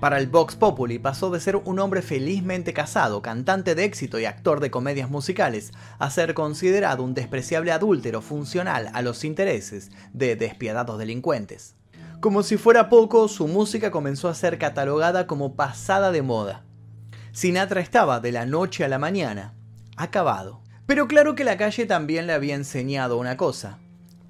Para 0.00 0.18
el 0.18 0.26
Vox 0.26 0.56
Populi 0.56 0.98
pasó 0.98 1.30
de 1.30 1.38
ser 1.38 1.54
un 1.54 1.78
hombre 1.78 2.02
felizmente 2.02 2.72
casado, 2.72 3.22
cantante 3.22 3.76
de 3.76 3.84
éxito 3.84 4.18
y 4.18 4.24
actor 4.24 4.58
de 4.58 4.72
comedias 4.72 5.08
musicales, 5.08 5.72
a 6.00 6.10
ser 6.10 6.34
considerado 6.34 7.04
un 7.04 7.14
despreciable 7.14 7.70
adúltero 7.70 8.20
funcional 8.20 8.90
a 8.92 9.02
los 9.02 9.24
intereses 9.24 9.90
de 10.12 10.34
despiadados 10.34 10.98
delincuentes. 10.98 11.76
Como 12.20 12.42
si 12.42 12.56
fuera 12.56 12.88
poco, 12.88 13.28
su 13.28 13.46
música 13.46 13.92
comenzó 13.92 14.28
a 14.28 14.34
ser 14.34 14.58
catalogada 14.58 15.28
como 15.28 15.54
pasada 15.54 16.10
de 16.10 16.22
moda. 16.22 16.64
Sinatra 17.30 17.80
estaba 17.80 18.18
de 18.18 18.32
la 18.32 18.46
noche 18.46 18.84
a 18.84 18.88
la 18.88 18.98
mañana 18.98 19.54
acabado. 19.96 20.62
Pero 20.88 21.06
claro 21.06 21.34
que 21.34 21.44
la 21.44 21.58
calle 21.58 21.84
también 21.84 22.26
le 22.26 22.32
había 22.32 22.54
enseñado 22.54 23.18
una 23.18 23.36
cosa, 23.36 23.76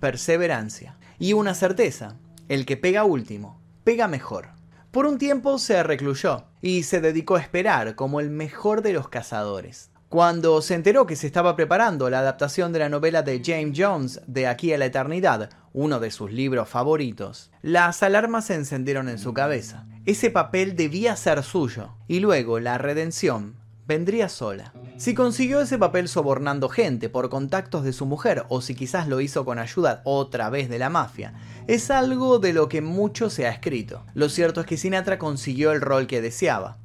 perseverancia 0.00 0.96
y 1.16 1.32
una 1.32 1.54
certeza, 1.54 2.16
el 2.48 2.66
que 2.66 2.76
pega 2.76 3.04
último, 3.04 3.60
pega 3.84 4.08
mejor. 4.08 4.48
Por 4.90 5.06
un 5.06 5.18
tiempo 5.18 5.60
se 5.60 5.80
recluyó 5.84 6.46
y 6.60 6.82
se 6.82 7.00
dedicó 7.00 7.36
a 7.36 7.40
esperar 7.40 7.94
como 7.94 8.18
el 8.18 8.30
mejor 8.30 8.82
de 8.82 8.92
los 8.92 9.08
cazadores. 9.08 9.92
Cuando 10.08 10.60
se 10.60 10.74
enteró 10.74 11.06
que 11.06 11.14
se 11.14 11.28
estaba 11.28 11.54
preparando 11.54 12.10
la 12.10 12.18
adaptación 12.18 12.72
de 12.72 12.80
la 12.80 12.88
novela 12.88 13.22
de 13.22 13.40
James 13.44 13.78
Jones 13.78 14.20
de 14.26 14.48
Aquí 14.48 14.72
a 14.72 14.78
la 14.78 14.86
Eternidad, 14.86 15.50
uno 15.72 16.00
de 16.00 16.10
sus 16.10 16.32
libros 16.32 16.68
favoritos, 16.68 17.52
las 17.62 18.02
alarmas 18.02 18.46
se 18.46 18.56
encendieron 18.56 19.08
en 19.08 19.20
su 19.20 19.32
cabeza. 19.32 19.86
Ese 20.06 20.32
papel 20.32 20.74
debía 20.74 21.14
ser 21.14 21.44
suyo, 21.44 21.94
y 22.08 22.18
luego 22.18 22.58
la 22.58 22.78
redención 22.78 23.54
vendría 23.88 24.28
sola. 24.28 24.74
Si 24.98 25.14
consiguió 25.14 25.62
ese 25.62 25.78
papel 25.78 26.08
sobornando 26.08 26.68
gente 26.68 27.08
por 27.08 27.30
contactos 27.30 27.84
de 27.84 27.94
su 27.94 28.04
mujer 28.04 28.44
o 28.50 28.60
si 28.60 28.74
quizás 28.74 29.08
lo 29.08 29.22
hizo 29.22 29.46
con 29.46 29.58
ayuda 29.58 30.02
otra 30.04 30.50
vez 30.50 30.68
de 30.68 30.78
la 30.78 30.90
mafia, 30.90 31.32
es 31.66 31.90
algo 31.90 32.38
de 32.38 32.52
lo 32.52 32.68
que 32.68 32.82
mucho 32.82 33.30
se 33.30 33.46
ha 33.46 33.50
escrito. 33.50 34.04
Lo 34.12 34.28
cierto 34.28 34.60
es 34.60 34.66
que 34.66 34.76
Sinatra 34.76 35.18
consiguió 35.18 35.72
el 35.72 35.80
rol 35.80 36.06
que 36.06 36.20
deseaba. 36.20 36.76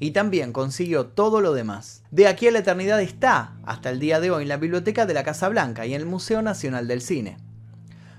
Y 0.00 0.12
también 0.12 0.52
consiguió 0.52 1.06
todo 1.08 1.42
lo 1.42 1.52
demás. 1.52 2.02
De 2.10 2.26
aquí 2.26 2.48
a 2.48 2.50
la 2.50 2.60
eternidad 2.60 3.02
está, 3.02 3.58
hasta 3.66 3.90
el 3.90 4.00
día 4.00 4.18
de 4.18 4.30
hoy, 4.30 4.44
en 4.44 4.48
la 4.48 4.56
biblioteca 4.56 5.04
de 5.04 5.14
la 5.14 5.24
Casa 5.24 5.50
Blanca 5.50 5.84
y 5.84 5.92
en 5.92 6.00
el 6.00 6.06
Museo 6.06 6.40
Nacional 6.40 6.88
del 6.88 7.02
Cine. 7.02 7.36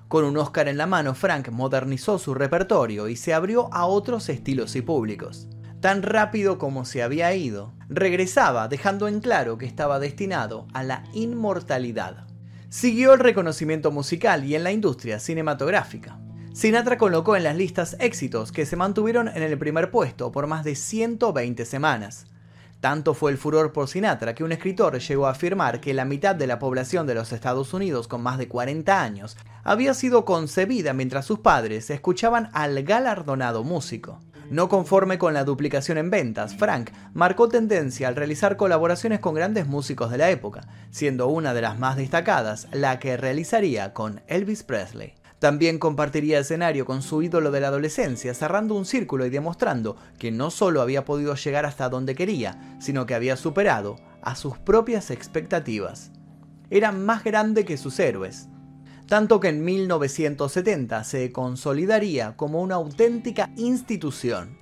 Con 0.08 0.24
un 0.24 0.38
Oscar 0.38 0.68
en 0.68 0.78
la 0.78 0.86
mano, 0.86 1.16
Frank 1.16 1.50
modernizó 1.50 2.20
su 2.20 2.36
repertorio 2.36 3.08
y 3.08 3.16
se 3.16 3.34
abrió 3.34 3.74
a 3.74 3.86
otros 3.86 4.30
estilos 4.30 4.76
y 4.76 4.82
públicos 4.82 5.48
tan 5.82 6.04
rápido 6.04 6.58
como 6.58 6.86
se 6.86 7.04
había 7.04 7.34
ido, 7.34 7.74
regresaba 7.88 8.68
dejando 8.68 9.08
en 9.08 9.20
claro 9.20 9.58
que 9.58 9.66
estaba 9.66 10.00
destinado 10.00 10.68
a 10.74 10.84
la 10.84 11.04
inmortalidad. 11.14 12.28
Siguió 12.70 13.14
el 13.14 13.20
reconocimiento 13.20 13.92
musical 13.92 14.46
y 14.46 14.56
en 14.56 14.64
la 14.64 14.72
industria 14.72 15.20
cinematográfica. 15.20 16.20
Sinatra 16.54 16.98
colocó 16.98 17.36
en 17.36 17.44
las 17.44 17.56
listas 17.56 17.96
éxitos 18.00 18.52
que 18.52 18.66
se 18.66 18.76
mantuvieron 18.76 19.30
en 19.30 19.42
el 19.42 19.58
primer 19.58 19.92
puesto 19.92 20.32
por 20.32 20.48
más 20.48 20.64
de 20.64 20.76
120 20.76 21.66
semanas. 21.66 22.26
Tanto 22.82 23.14
fue 23.14 23.32
el 23.32 23.38
furor 23.38 23.74
por 23.74 23.88
Sinatra 23.88 24.36
que 24.36 24.44
un 24.44 24.52
escritor 24.52 25.00
llegó 25.00 25.28
a 25.28 25.32
afirmar 25.32 25.82
que 25.82 25.94
la 25.94 26.06
mitad 26.06 26.36
de 26.36 26.48
la 26.48 26.60
población 26.60 27.08
de 27.08 27.16
los 27.16 27.32
Estados 27.34 27.74
Unidos 27.74 28.08
con 28.08 28.22
más 28.22 28.38
de 28.38 28.48
40 28.48 29.02
años 29.02 29.38
había 29.64 29.94
sido 29.94 30.24
concebida 30.24 30.94
mientras 30.94 31.26
sus 31.26 31.40
padres 31.40 31.90
escuchaban 31.90 32.50
al 32.54 32.84
galardonado 32.84 33.64
músico. 33.64 34.20
No 34.50 34.68
conforme 34.68 35.20
con 35.20 35.36
la 35.36 35.44
duplicación 35.44 36.00
en 36.00 36.10
ventas, 36.10 36.56
Frank 36.56 36.90
marcó 37.14 37.50
tendencia 37.50 38.08
al 38.08 38.16
realizar 38.16 38.58
colaboraciones 38.58 39.20
con 39.20 39.36
grandes 39.36 39.68
músicos 39.68 40.10
de 40.10 40.18
la 40.18 40.32
época, 40.32 40.68
siendo 40.90 41.28
una 41.28 41.54
de 41.54 41.62
las 41.62 41.78
más 41.78 41.98
destacadas 41.98 42.68
la 42.72 42.98
que 42.98 43.16
realizaría 43.16 43.94
con 43.94 44.22
Elvis 44.28 44.64
Presley. 44.64 45.14
También 45.38 45.78
compartiría 45.78 46.40
escenario 46.40 46.86
con 46.86 47.04
su 47.04 47.22
ídolo 47.22 47.52
de 47.52 47.62
la 47.62 47.68
adolescencia, 47.68 48.34
cerrando 48.34 48.74
un 48.74 48.86
círculo 48.86 49.26
y 49.28 49.30
demostrando 49.30 49.98
que 50.18 50.32
no 50.32 50.50
solo 50.50 50.82
había 50.82 51.06
podido 51.06 51.36
llegar 51.36 51.68
hasta 51.68 51.88
donde 51.88 52.16
quería, 52.16 52.76
sino 52.80 53.06
que 53.06 53.14
había 53.14 53.38
superado 53.38 53.98
a 54.24 54.36
sus 54.36 54.58
propias 54.58 55.12
expectativas. 55.12 56.12
Era 56.72 56.92
más 56.92 57.24
grande 57.24 57.66
que 57.66 57.78
sus 57.78 58.00
héroes, 58.00 58.50
tanto 59.10 59.40
que 59.40 59.50
en 59.50 59.66
1970 59.66 61.04
se 61.04 61.32
consolidaría 61.32 62.38
como 62.38 62.62
una 62.62 62.76
auténtica 62.76 63.50
institución. 63.58 64.60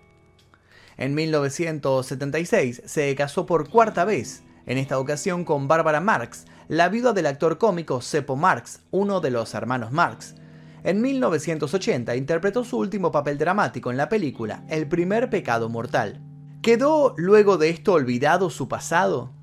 En 0.96 1.14
1976 1.14 2.82
se 2.86 3.14
casó 3.16 3.46
por 3.46 3.70
cuarta 3.70 4.06
vez, 4.06 4.44
en 4.66 4.78
esta 4.78 5.00
ocasión 5.00 5.44
con 5.44 5.68
Barbara 5.68 6.00
Marx, 6.00 6.46
la 6.70 6.88
viuda 6.88 7.12
del 7.12 7.26
actor 7.28 7.58
cómico 7.58 8.02
Seppo 8.02 8.38
Marx, 8.38 8.82
uno 8.90 9.20
de 9.20 9.32
los 9.32 9.54
hermanos 9.54 9.92
Marx. 9.92 10.36
En 10.84 11.02
1980 11.02 12.16
interpretó 12.16 12.64
su 12.64 12.78
último 12.78 13.12
papel 13.12 13.38
dramático 13.38 13.92
en 13.92 13.98
la 13.98 14.08
película 14.08 14.64
El 14.70 14.88
primer 14.88 15.30
pecado 15.30 15.68
mortal. 15.68 16.22
¿Quedó 16.62 17.14
luego 17.18 17.58
de 17.58 17.70
esto 17.70 17.94
olvidado 17.94 18.50
su 18.50 18.70
pasado? 18.70 19.34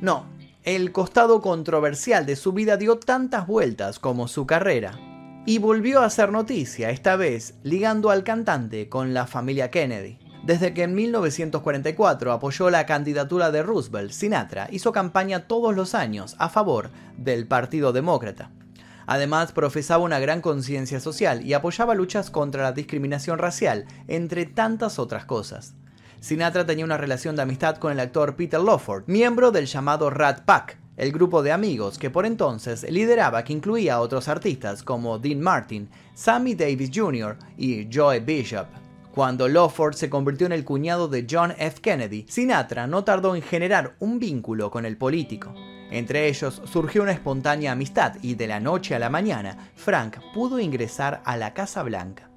No, 0.00 0.26
el 0.64 0.92
costado 0.92 1.40
controversial 1.40 2.26
de 2.26 2.36
su 2.36 2.52
vida 2.52 2.76
dio 2.76 2.98
tantas 2.98 3.46
vueltas 3.46 3.98
como 3.98 4.28
su 4.28 4.46
carrera, 4.46 4.98
y 5.46 5.58
volvió 5.58 6.00
a 6.00 6.04
hacer 6.04 6.32
noticia, 6.32 6.90
esta 6.90 7.16
vez 7.16 7.54
ligando 7.62 8.10
al 8.10 8.24
cantante 8.24 8.90
con 8.90 9.14
la 9.14 9.26
familia 9.26 9.70
Kennedy. 9.70 10.18
Desde 10.44 10.74
que 10.74 10.82
en 10.82 10.94
1944 10.94 12.32
apoyó 12.32 12.68
la 12.68 12.84
candidatura 12.84 13.50
de 13.50 13.62
Roosevelt, 13.62 14.10
Sinatra 14.10 14.68
hizo 14.70 14.92
campaña 14.92 15.46
todos 15.46 15.74
los 15.74 15.94
años 15.94 16.36
a 16.38 16.50
favor 16.50 16.90
del 17.16 17.46
Partido 17.46 17.92
Demócrata. 17.92 18.50
Además, 19.06 19.52
profesaba 19.52 20.04
una 20.04 20.18
gran 20.18 20.42
conciencia 20.42 21.00
social 21.00 21.44
y 21.44 21.54
apoyaba 21.54 21.94
luchas 21.94 22.30
contra 22.30 22.62
la 22.62 22.72
discriminación 22.72 23.38
racial, 23.38 23.86
entre 24.08 24.44
tantas 24.44 24.98
otras 24.98 25.24
cosas. 25.24 25.74
Sinatra 26.20 26.66
tenía 26.66 26.84
una 26.84 26.98
relación 26.98 27.34
de 27.34 27.42
amistad 27.42 27.78
con 27.78 27.92
el 27.92 27.98
actor 27.98 28.36
Peter 28.36 28.60
Lawford, 28.60 29.04
miembro 29.06 29.50
del 29.50 29.64
llamado 29.64 30.10
Rat 30.10 30.42
Pack, 30.44 30.78
el 30.98 31.12
grupo 31.12 31.42
de 31.42 31.50
amigos 31.50 31.98
que 31.98 32.10
por 32.10 32.26
entonces 32.26 32.82
lideraba 32.90 33.42
que 33.42 33.54
incluía 33.54 33.94
a 33.94 34.00
otros 34.00 34.28
artistas 34.28 34.82
como 34.82 35.18
Dean 35.18 35.40
Martin, 35.40 35.88
Sammy 36.12 36.54
Davis 36.54 36.90
Jr. 36.94 37.38
y 37.56 37.88
Joe 37.90 38.20
Bishop. 38.20 38.66
Cuando 39.14 39.48
Lawford 39.48 39.94
se 39.94 40.10
convirtió 40.10 40.46
en 40.46 40.52
el 40.52 40.66
cuñado 40.66 41.08
de 41.08 41.26
John 41.28 41.54
F. 41.56 41.80
Kennedy, 41.80 42.26
Sinatra 42.28 42.86
no 42.86 43.02
tardó 43.02 43.34
en 43.34 43.40
generar 43.40 43.96
un 43.98 44.18
vínculo 44.18 44.70
con 44.70 44.84
el 44.84 44.98
político. 44.98 45.54
Entre 45.90 46.28
ellos 46.28 46.60
surgió 46.66 47.02
una 47.02 47.12
espontánea 47.12 47.72
amistad 47.72 48.16
y 48.20 48.34
de 48.34 48.46
la 48.46 48.60
noche 48.60 48.94
a 48.94 48.98
la 48.98 49.08
mañana, 49.08 49.70
Frank 49.74 50.18
pudo 50.34 50.60
ingresar 50.60 51.22
a 51.24 51.38
la 51.38 51.54
Casa 51.54 51.82
Blanca 51.82 52.29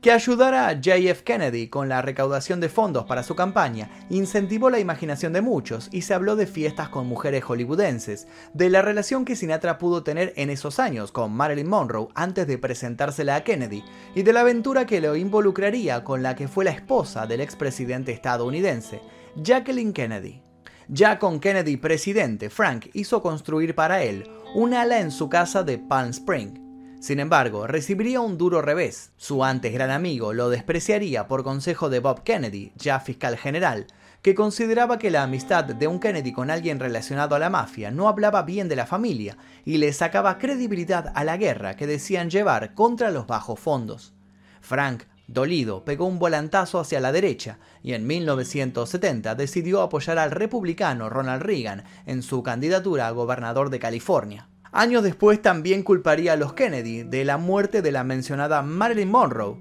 que 0.00 0.12
ayudara 0.12 0.68
a 0.68 0.74
JF 0.74 1.22
Kennedy 1.22 1.68
con 1.68 1.88
la 1.88 2.02
recaudación 2.02 2.60
de 2.60 2.68
fondos 2.68 3.04
para 3.06 3.22
su 3.22 3.34
campaña, 3.34 3.90
incentivó 4.10 4.70
la 4.70 4.78
imaginación 4.78 5.32
de 5.32 5.40
muchos 5.40 5.88
y 5.90 6.02
se 6.02 6.14
habló 6.14 6.36
de 6.36 6.46
fiestas 6.46 6.88
con 6.88 7.06
mujeres 7.06 7.42
hollywoodenses, 7.44 8.28
de 8.54 8.70
la 8.70 8.82
relación 8.82 9.24
que 9.24 9.34
Sinatra 9.34 9.78
pudo 9.78 10.04
tener 10.04 10.32
en 10.36 10.50
esos 10.50 10.78
años 10.78 11.10
con 11.10 11.32
Marilyn 11.32 11.68
Monroe 11.68 12.08
antes 12.14 12.46
de 12.46 12.58
presentársela 12.58 13.36
a 13.36 13.42
Kennedy, 13.42 13.82
y 14.14 14.22
de 14.22 14.32
la 14.32 14.40
aventura 14.40 14.86
que 14.86 15.00
lo 15.00 15.16
involucraría 15.16 16.04
con 16.04 16.22
la 16.22 16.36
que 16.36 16.48
fue 16.48 16.64
la 16.64 16.70
esposa 16.70 17.26
del 17.26 17.40
expresidente 17.40 18.12
estadounidense, 18.12 19.00
Jacqueline 19.36 19.92
Kennedy. 19.92 20.42
Ya 20.88 21.18
con 21.18 21.40
Kennedy 21.40 21.76
presidente, 21.76 22.50
Frank 22.50 22.86
hizo 22.94 23.20
construir 23.20 23.74
para 23.74 24.02
él 24.02 24.30
un 24.54 24.72
ala 24.74 25.00
en 25.00 25.10
su 25.10 25.28
casa 25.28 25.62
de 25.62 25.78
Palm 25.78 26.10
Spring, 26.10 26.67
sin 27.00 27.20
embargo, 27.20 27.66
recibiría 27.68 28.20
un 28.20 28.38
duro 28.38 28.60
revés. 28.60 29.12
Su 29.16 29.44
antes 29.44 29.72
gran 29.72 29.90
amigo 29.90 30.32
lo 30.32 30.50
despreciaría 30.50 31.28
por 31.28 31.44
consejo 31.44 31.88
de 31.90 32.00
Bob 32.00 32.24
Kennedy, 32.24 32.72
ya 32.76 32.98
fiscal 32.98 33.36
general, 33.36 33.86
que 34.20 34.34
consideraba 34.34 34.98
que 34.98 35.12
la 35.12 35.22
amistad 35.22 35.64
de 35.64 35.86
un 35.86 36.00
Kennedy 36.00 36.32
con 36.32 36.50
alguien 36.50 36.80
relacionado 36.80 37.36
a 37.36 37.38
la 37.38 37.50
mafia 37.50 37.92
no 37.92 38.08
hablaba 38.08 38.42
bien 38.42 38.68
de 38.68 38.74
la 38.74 38.84
familia 38.84 39.36
y 39.64 39.78
le 39.78 39.92
sacaba 39.92 40.38
credibilidad 40.38 41.12
a 41.14 41.22
la 41.22 41.36
guerra 41.36 41.76
que 41.76 41.86
decían 41.86 42.30
llevar 42.30 42.74
contra 42.74 43.12
los 43.12 43.28
bajos 43.28 43.60
fondos. 43.60 44.12
Frank, 44.60 45.04
dolido, 45.28 45.84
pegó 45.84 46.06
un 46.06 46.18
volantazo 46.18 46.80
hacia 46.80 46.98
la 46.98 47.12
derecha 47.12 47.58
y 47.80 47.92
en 47.92 48.08
1970 48.08 49.36
decidió 49.36 49.82
apoyar 49.82 50.18
al 50.18 50.32
republicano 50.32 51.08
Ronald 51.08 51.42
Reagan 51.42 51.84
en 52.06 52.22
su 52.22 52.42
candidatura 52.42 53.06
a 53.06 53.12
gobernador 53.12 53.70
de 53.70 53.78
California. 53.78 54.48
Años 54.72 55.02
después 55.02 55.40
también 55.40 55.82
culparía 55.82 56.34
a 56.34 56.36
los 56.36 56.52
Kennedy 56.52 57.02
de 57.02 57.24
la 57.24 57.38
muerte 57.38 57.80
de 57.80 57.92
la 57.92 58.04
mencionada 58.04 58.62
Marilyn 58.62 59.10
Monroe, 59.10 59.56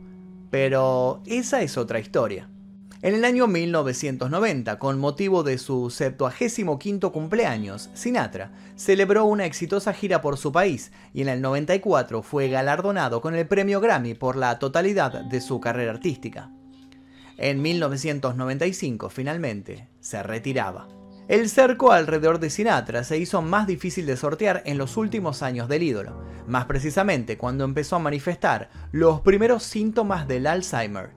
pero 0.50 1.22
esa 1.26 1.62
es 1.62 1.78
otra 1.78 2.00
historia. 2.00 2.50
En 3.04 3.14
el 3.14 3.26
año 3.26 3.46
1990, 3.48 4.80
con 4.80 5.00
motivo 5.00 5.44
de 5.44 5.60
su 5.60 5.92
75 5.92 7.12
cumpleaños, 7.12 7.92
Sinatra 7.94 8.52
celebró 8.76 9.26
una 9.26 9.46
exitosa 9.46 9.94
gira 9.94 10.20
por 10.20 10.38
su 10.38 10.52
país 10.52 10.92
y 11.14 11.22
en 11.22 11.30
el 11.30 11.42
94 11.42 12.24
fue 12.24 12.50
galardonado 12.50 13.22
con 13.22 13.36
el 13.36 13.48
premio 13.48 13.80
Grammy 13.80 14.16
por 14.16 14.36
la 14.36 14.58
totalidad 14.58 15.26
de 15.26 15.42
su 15.42 15.62
carrera 15.62 15.92
artística. 15.92 16.50
En 17.38 17.62
1995, 17.62 19.10
finalmente, 19.10 19.88
se 20.00 20.24
retiraba. 20.24 20.97
El 21.28 21.50
cerco 21.50 21.92
alrededor 21.92 22.40
de 22.40 22.50
Sinatra 22.50 23.04
se 23.04 23.18
hizo 23.18 23.42
más 23.42 23.68
difícil 23.68 24.06
de 24.06 24.16
sortear 24.16 24.64
en 24.66 24.78
los 24.78 24.96
últimos 24.96 25.44
años 25.44 25.68
del 25.68 25.84
ídolo, 25.84 26.24
más 26.48 26.68
precisamente 26.68 27.38
cuando 27.38 27.66
empezó 27.66 27.98
a 27.98 28.00
manifestar 28.00 28.70
los 28.94 29.20
primeros 29.20 29.64
síntomas 29.64 30.26
del 30.30 30.48
Alzheimer. 30.48 31.10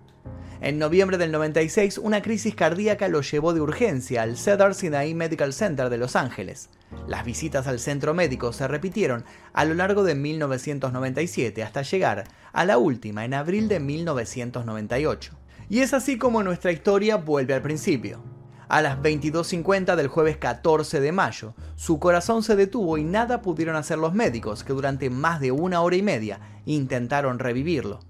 En 0.60 0.80
noviembre 0.80 1.16
del 1.16 1.30
96, 1.30 1.98
una 1.98 2.22
crisis 2.22 2.56
cardíaca 2.56 3.06
lo 3.06 3.20
llevó 3.20 3.54
de 3.54 3.60
urgencia 3.60 4.22
al 4.22 4.36
Cedar 4.36 4.74
Sinai 4.74 5.14
Medical 5.14 5.52
Center 5.52 5.88
de 5.88 5.98
Los 5.98 6.16
Ángeles. 6.16 6.70
Las 7.06 7.24
visitas 7.24 7.68
al 7.68 7.78
centro 7.78 8.12
médico 8.12 8.52
se 8.52 8.66
repitieron 8.66 9.24
a 9.52 9.64
lo 9.64 9.74
largo 9.74 10.02
de 10.02 10.16
1997 10.16 11.62
hasta 11.62 11.82
llegar 11.82 12.24
a 12.52 12.64
la 12.64 12.78
última 12.78 13.24
en 13.24 13.34
abril 13.34 13.68
de 13.68 13.78
1998. 13.78 15.38
Y 15.68 15.82
es 15.82 15.94
así 15.94 16.18
como 16.18 16.42
nuestra 16.42 16.72
historia 16.72 17.14
vuelve 17.14 17.54
al 17.54 17.62
principio 17.62 18.39
a 18.70 18.80
las 18.80 18.98
22.50 18.98 19.96
del 19.96 20.08
jueves 20.08 20.36
14 20.38 21.00
de 21.00 21.12
mayo. 21.12 21.54
Su 21.76 21.98
corazón 21.98 22.42
se 22.42 22.56
detuvo 22.56 22.96
y 22.96 23.04
nada 23.04 23.42
pudieron 23.42 23.76
hacer 23.76 23.98
los 23.98 24.14
médicos, 24.14 24.64
que 24.64 24.72
durante 24.72 25.10
más 25.10 25.40
de 25.40 25.50
una 25.52 25.82
hora 25.82 25.96
y 25.96 26.02
media 26.02 26.40
intentaron 26.64 27.38
revivirlo. 27.38 28.00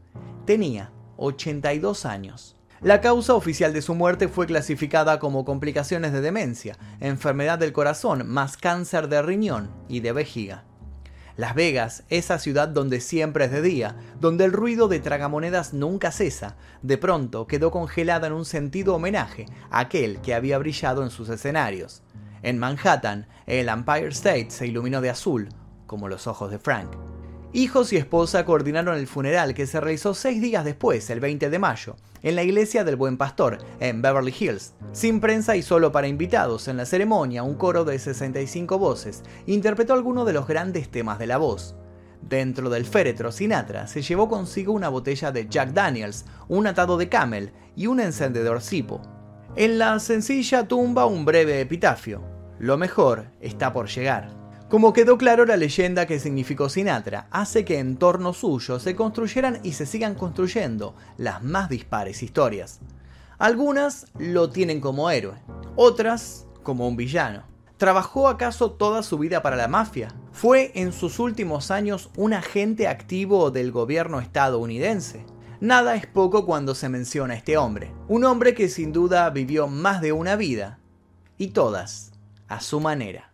Tenía 0.44 0.92
82 1.16 2.06
años. 2.06 2.56
La 2.82 3.00
causa 3.00 3.34
oficial 3.34 3.72
de 3.72 3.82
su 3.82 3.94
muerte 3.94 4.28
fue 4.28 4.46
clasificada 4.46 5.18
como 5.18 5.44
complicaciones 5.44 6.12
de 6.12 6.20
demencia, 6.20 6.78
enfermedad 7.00 7.58
del 7.58 7.72
corazón 7.72 8.26
más 8.28 8.56
cáncer 8.56 9.08
de 9.08 9.20
riñón 9.20 9.70
y 9.88 10.00
de 10.00 10.12
vejiga. 10.12 10.64
Las 11.40 11.54
Vegas, 11.54 12.04
esa 12.10 12.38
ciudad 12.38 12.68
donde 12.68 13.00
siempre 13.00 13.46
es 13.46 13.50
de 13.50 13.62
día, 13.62 13.96
donde 14.20 14.44
el 14.44 14.52
ruido 14.52 14.88
de 14.88 15.00
tragamonedas 15.00 15.72
nunca 15.72 16.12
cesa, 16.12 16.56
de 16.82 16.98
pronto 16.98 17.46
quedó 17.46 17.70
congelada 17.70 18.26
en 18.26 18.34
un 18.34 18.44
sentido 18.44 18.94
homenaje 18.94 19.46
a 19.70 19.78
aquel 19.78 20.20
que 20.20 20.34
había 20.34 20.58
brillado 20.58 21.02
en 21.02 21.08
sus 21.08 21.30
escenarios. 21.30 22.02
En 22.42 22.58
Manhattan, 22.58 23.26
el 23.46 23.70
Empire 23.70 24.08
State 24.08 24.50
se 24.50 24.66
iluminó 24.66 25.00
de 25.00 25.08
azul, 25.08 25.48
como 25.86 26.08
los 26.08 26.26
ojos 26.26 26.50
de 26.50 26.58
Frank. 26.58 26.90
Hijos 27.52 27.92
y 27.92 27.96
esposa 27.96 28.44
coordinaron 28.44 28.96
el 28.96 29.08
funeral 29.08 29.54
que 29.54 29.66
se 29.66 29.80
realizó 29.80 30.14
seis 30.14 30.40
días 30.40 30.64
después, 30.64 31.10
el 31.10 31.18
20 31.18 31.50
de 31.50 31.58
mayo, 31.58 31.96
en 32.22 32.36
la 32.36 32.44
iglesia 32.44 32.84
del 32.84 32.94
Buen 32.94 33.16
Pastor, 33.16 33.58
en 33.80 34.02
Beverly 34.02 34.32
Hills. 34.38 34.74
Sin 34.92 35.18
prensa 35.18 35.56
y 35.56 35.62
solo 35.62 35.90
para 35.90 36.06
invitados, 36.06 36.68
en 36.68 36.76
la 36.76 36.86
ceremonia 36.86 37.42
un 37.42 37.56
coro 37.56 37.84
de 37.84 37.98
65 37.98 38.78
voces 38.78 39.24
interpretó 39.46 39.94
algunos 39.94 40.26
de 40.26 40.32
los 40.32 40.46
grandes 40.46 40.90
temas 40.90 41.18
de 41.18 41.26
la 41.26 41.38
voz. 41.38 41.74
Dentro 42.22 42.70
del 42.70 42.84
féretro, 42.84 43.32
Sinatra 43.32 43.88
se 43.88 44.02
llevó 44.02 44.28
consigo 44.28 44.72
una 44.72 44.88
botella 44.88 45.32
de 45.32 45.48
Jack 45.48 45.72
Daniels, 45.72 46.26
un 46.46 46.68
atado 46.68 46.98
de 46.98 47.08
camel 47.08 47.50
y 47.74 47.88
un 47.88 47.98
encendedor 47.98 48.60
cipo. 48.60 49.02
En 49.56 49.80
la 49.80 49.98
sencilla 49.98 50.68
tumba 50.68 51.06
un 51.06 51.24
breve 51.24 51.60
epitafio. 51.60 52.22
Lo 52.60 52.78
mejor 52.78 53.26
está 53.40 53.72
por 53.72 53.88
llegar. 53.88 54.39
Como 54.70 54.92
quedó 54.92 55.18
claro, 55.18 55.46
la 55.46 55.56
leyenda 55.56 56.06
que 56.06 56.20
significó 56.20 56.68
Sinatra 56.68 57.26
hace 57.32 57.64
que 57.64 57.80
en 57.80 57.96
torno 57.96 58.32
suyo 58.32 58.78
se 58.78 58.94
construyeran 58.94 59.58
y 59.64 59.72
se 59.72 59.84
sigan 59.84 60.14
construyendo 60.14 60.94
las 61.16 61.42
más 61.42 61.68
dispares 61.68 62.22
historias. 62.22 62.78
Algunas 63.38 64.06
lo 64.16 64.50
tienen 64.50 64.80
como 64.80 65.10
héroe, 65.10 65.34
otras 65.74 66.46
como 66.62 66.86
un 66.86 66.96
villano. 66.96 67.42
¿Trabajó 67.78 68.28
acaso 68.28 68.70
toda 68.70 69.02
su 69.02 69.18
vida 69.18 69.42
para 69.42 69.56
la 69.56 69.66
mafia? 69.66 70.14
¿Fue 70.30 70.70
en 70.76 70.92
sus 70.92 71.18
últimos 71.18 71.72
años 71.72 72.08
un 72.16 72.32
agente 72.32 72.86
activo 72.86 73.50
del 73.50 73.72
gobierno 73.72 74.20
estadounidense? 74.20 75.26
Nada 75.60 75.96
es 75.96 76.06
poco 76.06 76.46
cuando 76.46 76.76
se 76.76 76.88
menciona 76.88 77.34
a 77.34 77.38
este 77.38 77.56
hombre, 77.56 77.92
un 78.06 78.22
hombre 78.22 78.54
que 78.54 78.68
sin 78.68 78.92
duda 78.92 79.30
vivió 79.30 79.66
más 79.66 80.00
de 80.00 80.12
una 80.12 80.36
vida, 80.36 80.78
y 81.38 81.48
todas 81.48 82.12
a 82.46 82.60
su 82.60 82.78
manera. 82.78 83.29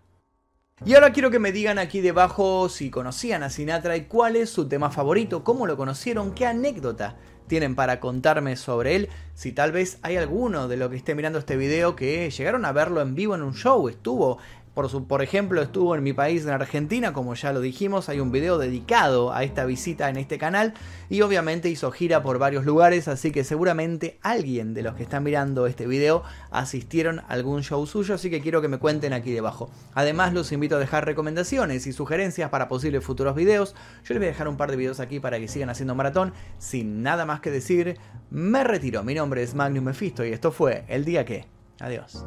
Y 0.85 0.93
ahora 0.93 1.11
quiero 1.11 1.31
que 1.31 1.39
me 1.39 1.53
digan 1.53 1.79
aquí 1.79 2.03
debajo 2.03 2.69
si 2.69 2.91
conocían 2.91 3.43
a 3.43 3.49
Sinatra 3.49 3.97
y 3.97 4.05
cuál 4.05 4.37
es 4.37 4.51
su 4.51 4.69
tema 4.69 4.91
favorito, 4.91 5.43
cómo 5.43 5.67
lo 5.67 5.79
conocieron, 5.79 6.35
qué 6.35 6.45
anécdota 6.45 7.17
tienen 7.47 7.75
para 7.75 7.99
contarme 7.99 8.57
sobre 8.57 8.95
él, 8.95 9.09
si 9.35 9.53
tal 9.53 9.73
vez 9.73 9.99
hay 10.03 10.17
alguno 10.17 10.69
de 10.69 10.77
los 10.77 10.91
que 10.91 10.97
esté 10.97 11.15
mirando 11.15 11.39
este 11.39 11.57
video 11.57 11.97
que 11.97 12.31
llegaron 12.31 12.67
a 12.67 12.73
verlo 12.73 13.01
en 13.01 13.15
vivo 13.15 13.35
en 13.35 13.43
un 13.43 13.55
show, 13.55 13.89
estuvo 13.89 14.37
por, 14.77 15.23
ejemplo, 15.23 15.63
estuvo 15.63 15.97
en 15.97 16.03
mi 16.03 16.13
país, 16.13 16.45
en 16.45 16.51
Argentina, 16.51 17.15
como 17.15 17.35
ya 17.35 17.55
lo 17.55 17.63
dijimos, 17.63 18.11
hay 18.11 18.21
un 18.21 18.31
video 18.31 18.59
dedicado 18.59 19.33
a 19.33 19.43
esta 19.43 19.65
visita 19.65 20.11
en 20.11 20.19
este 20.19 20.37
canal 20.37 20.75
y 21.09 21.23
obviamente 21.23 21.71
hizo 21.71 21.91
gira 21.91 22.23
por 22.23 22.39
varios 22.39 22.67
lugares, 22.67 23.09
así 23.09 23.33
que 23.33 23.43
seguramente 23.43 24.19
alguien 24.21 24.75
de 24.75 24.83
los 24.83 24.95
que 24.95 25.05
están 25.05 25.25
mirando 25.25 25.67
este 25.67 25.87
video 25.87 26.25
asistieron 26.51 27.21
a 27.21 27.29
algún 27.29 27.63
show 27.63 27.87
suyo, 27.87 28.17
así 28.17 28.29
que 28.29 28.43
quiero 28.43 28.61
que 28.61 28.69
me 28.69 28.77
cuenten 28.77 29.15
aquí 29.15 29.33
debajo. 29.33 29.71
Además, 29.95 30.35
los 30.35 30.53
invito 30.53 30.77
a 30.77 30.79
dejar 30.79 31.07
recomendaciones 31.07 31.87
y 31.87 31.95
sugerencias 31.95 32.51
para 32.51 32.69
posibles 32.69 33.03
futuros 33.03 33.35
videos. 33.35 33.75
Yo 34.05 34.13
les 34.13 34.19
voy 34.19 34.27
a 34.27 34.33
dejar 34.33 34.47
un 34.47 34.59
par 34.59 34.71
de 34.71 34.77
videos 34.77 35.01
aquí 35.01 35.21
para 35.21 35.39
que 35.39 35.49
sigan 35.49 35.71
haciendo 35.71 35.95
maratón. 35.95 36.35
Sin 36.59 37.03
nada 37.03 37.25
más 37.25 37.41
que 37.41 37.51
decir, 37.51 37.97
me 38.29 38.63
retiro. 38.63 39.03
Mi 39.03 39.15
nombre 39.15 39.43
es 39.43 39.55
Magnus 39.55 39.83
Mephisto 39.83 40.23
y 40.23 40.33
esto 40.33 40.53
fue 40.53 40.85
El 40.89 41.07
Día 41.07 41.25
Que. 41.25 41.47
Adiós. 41.81 42.27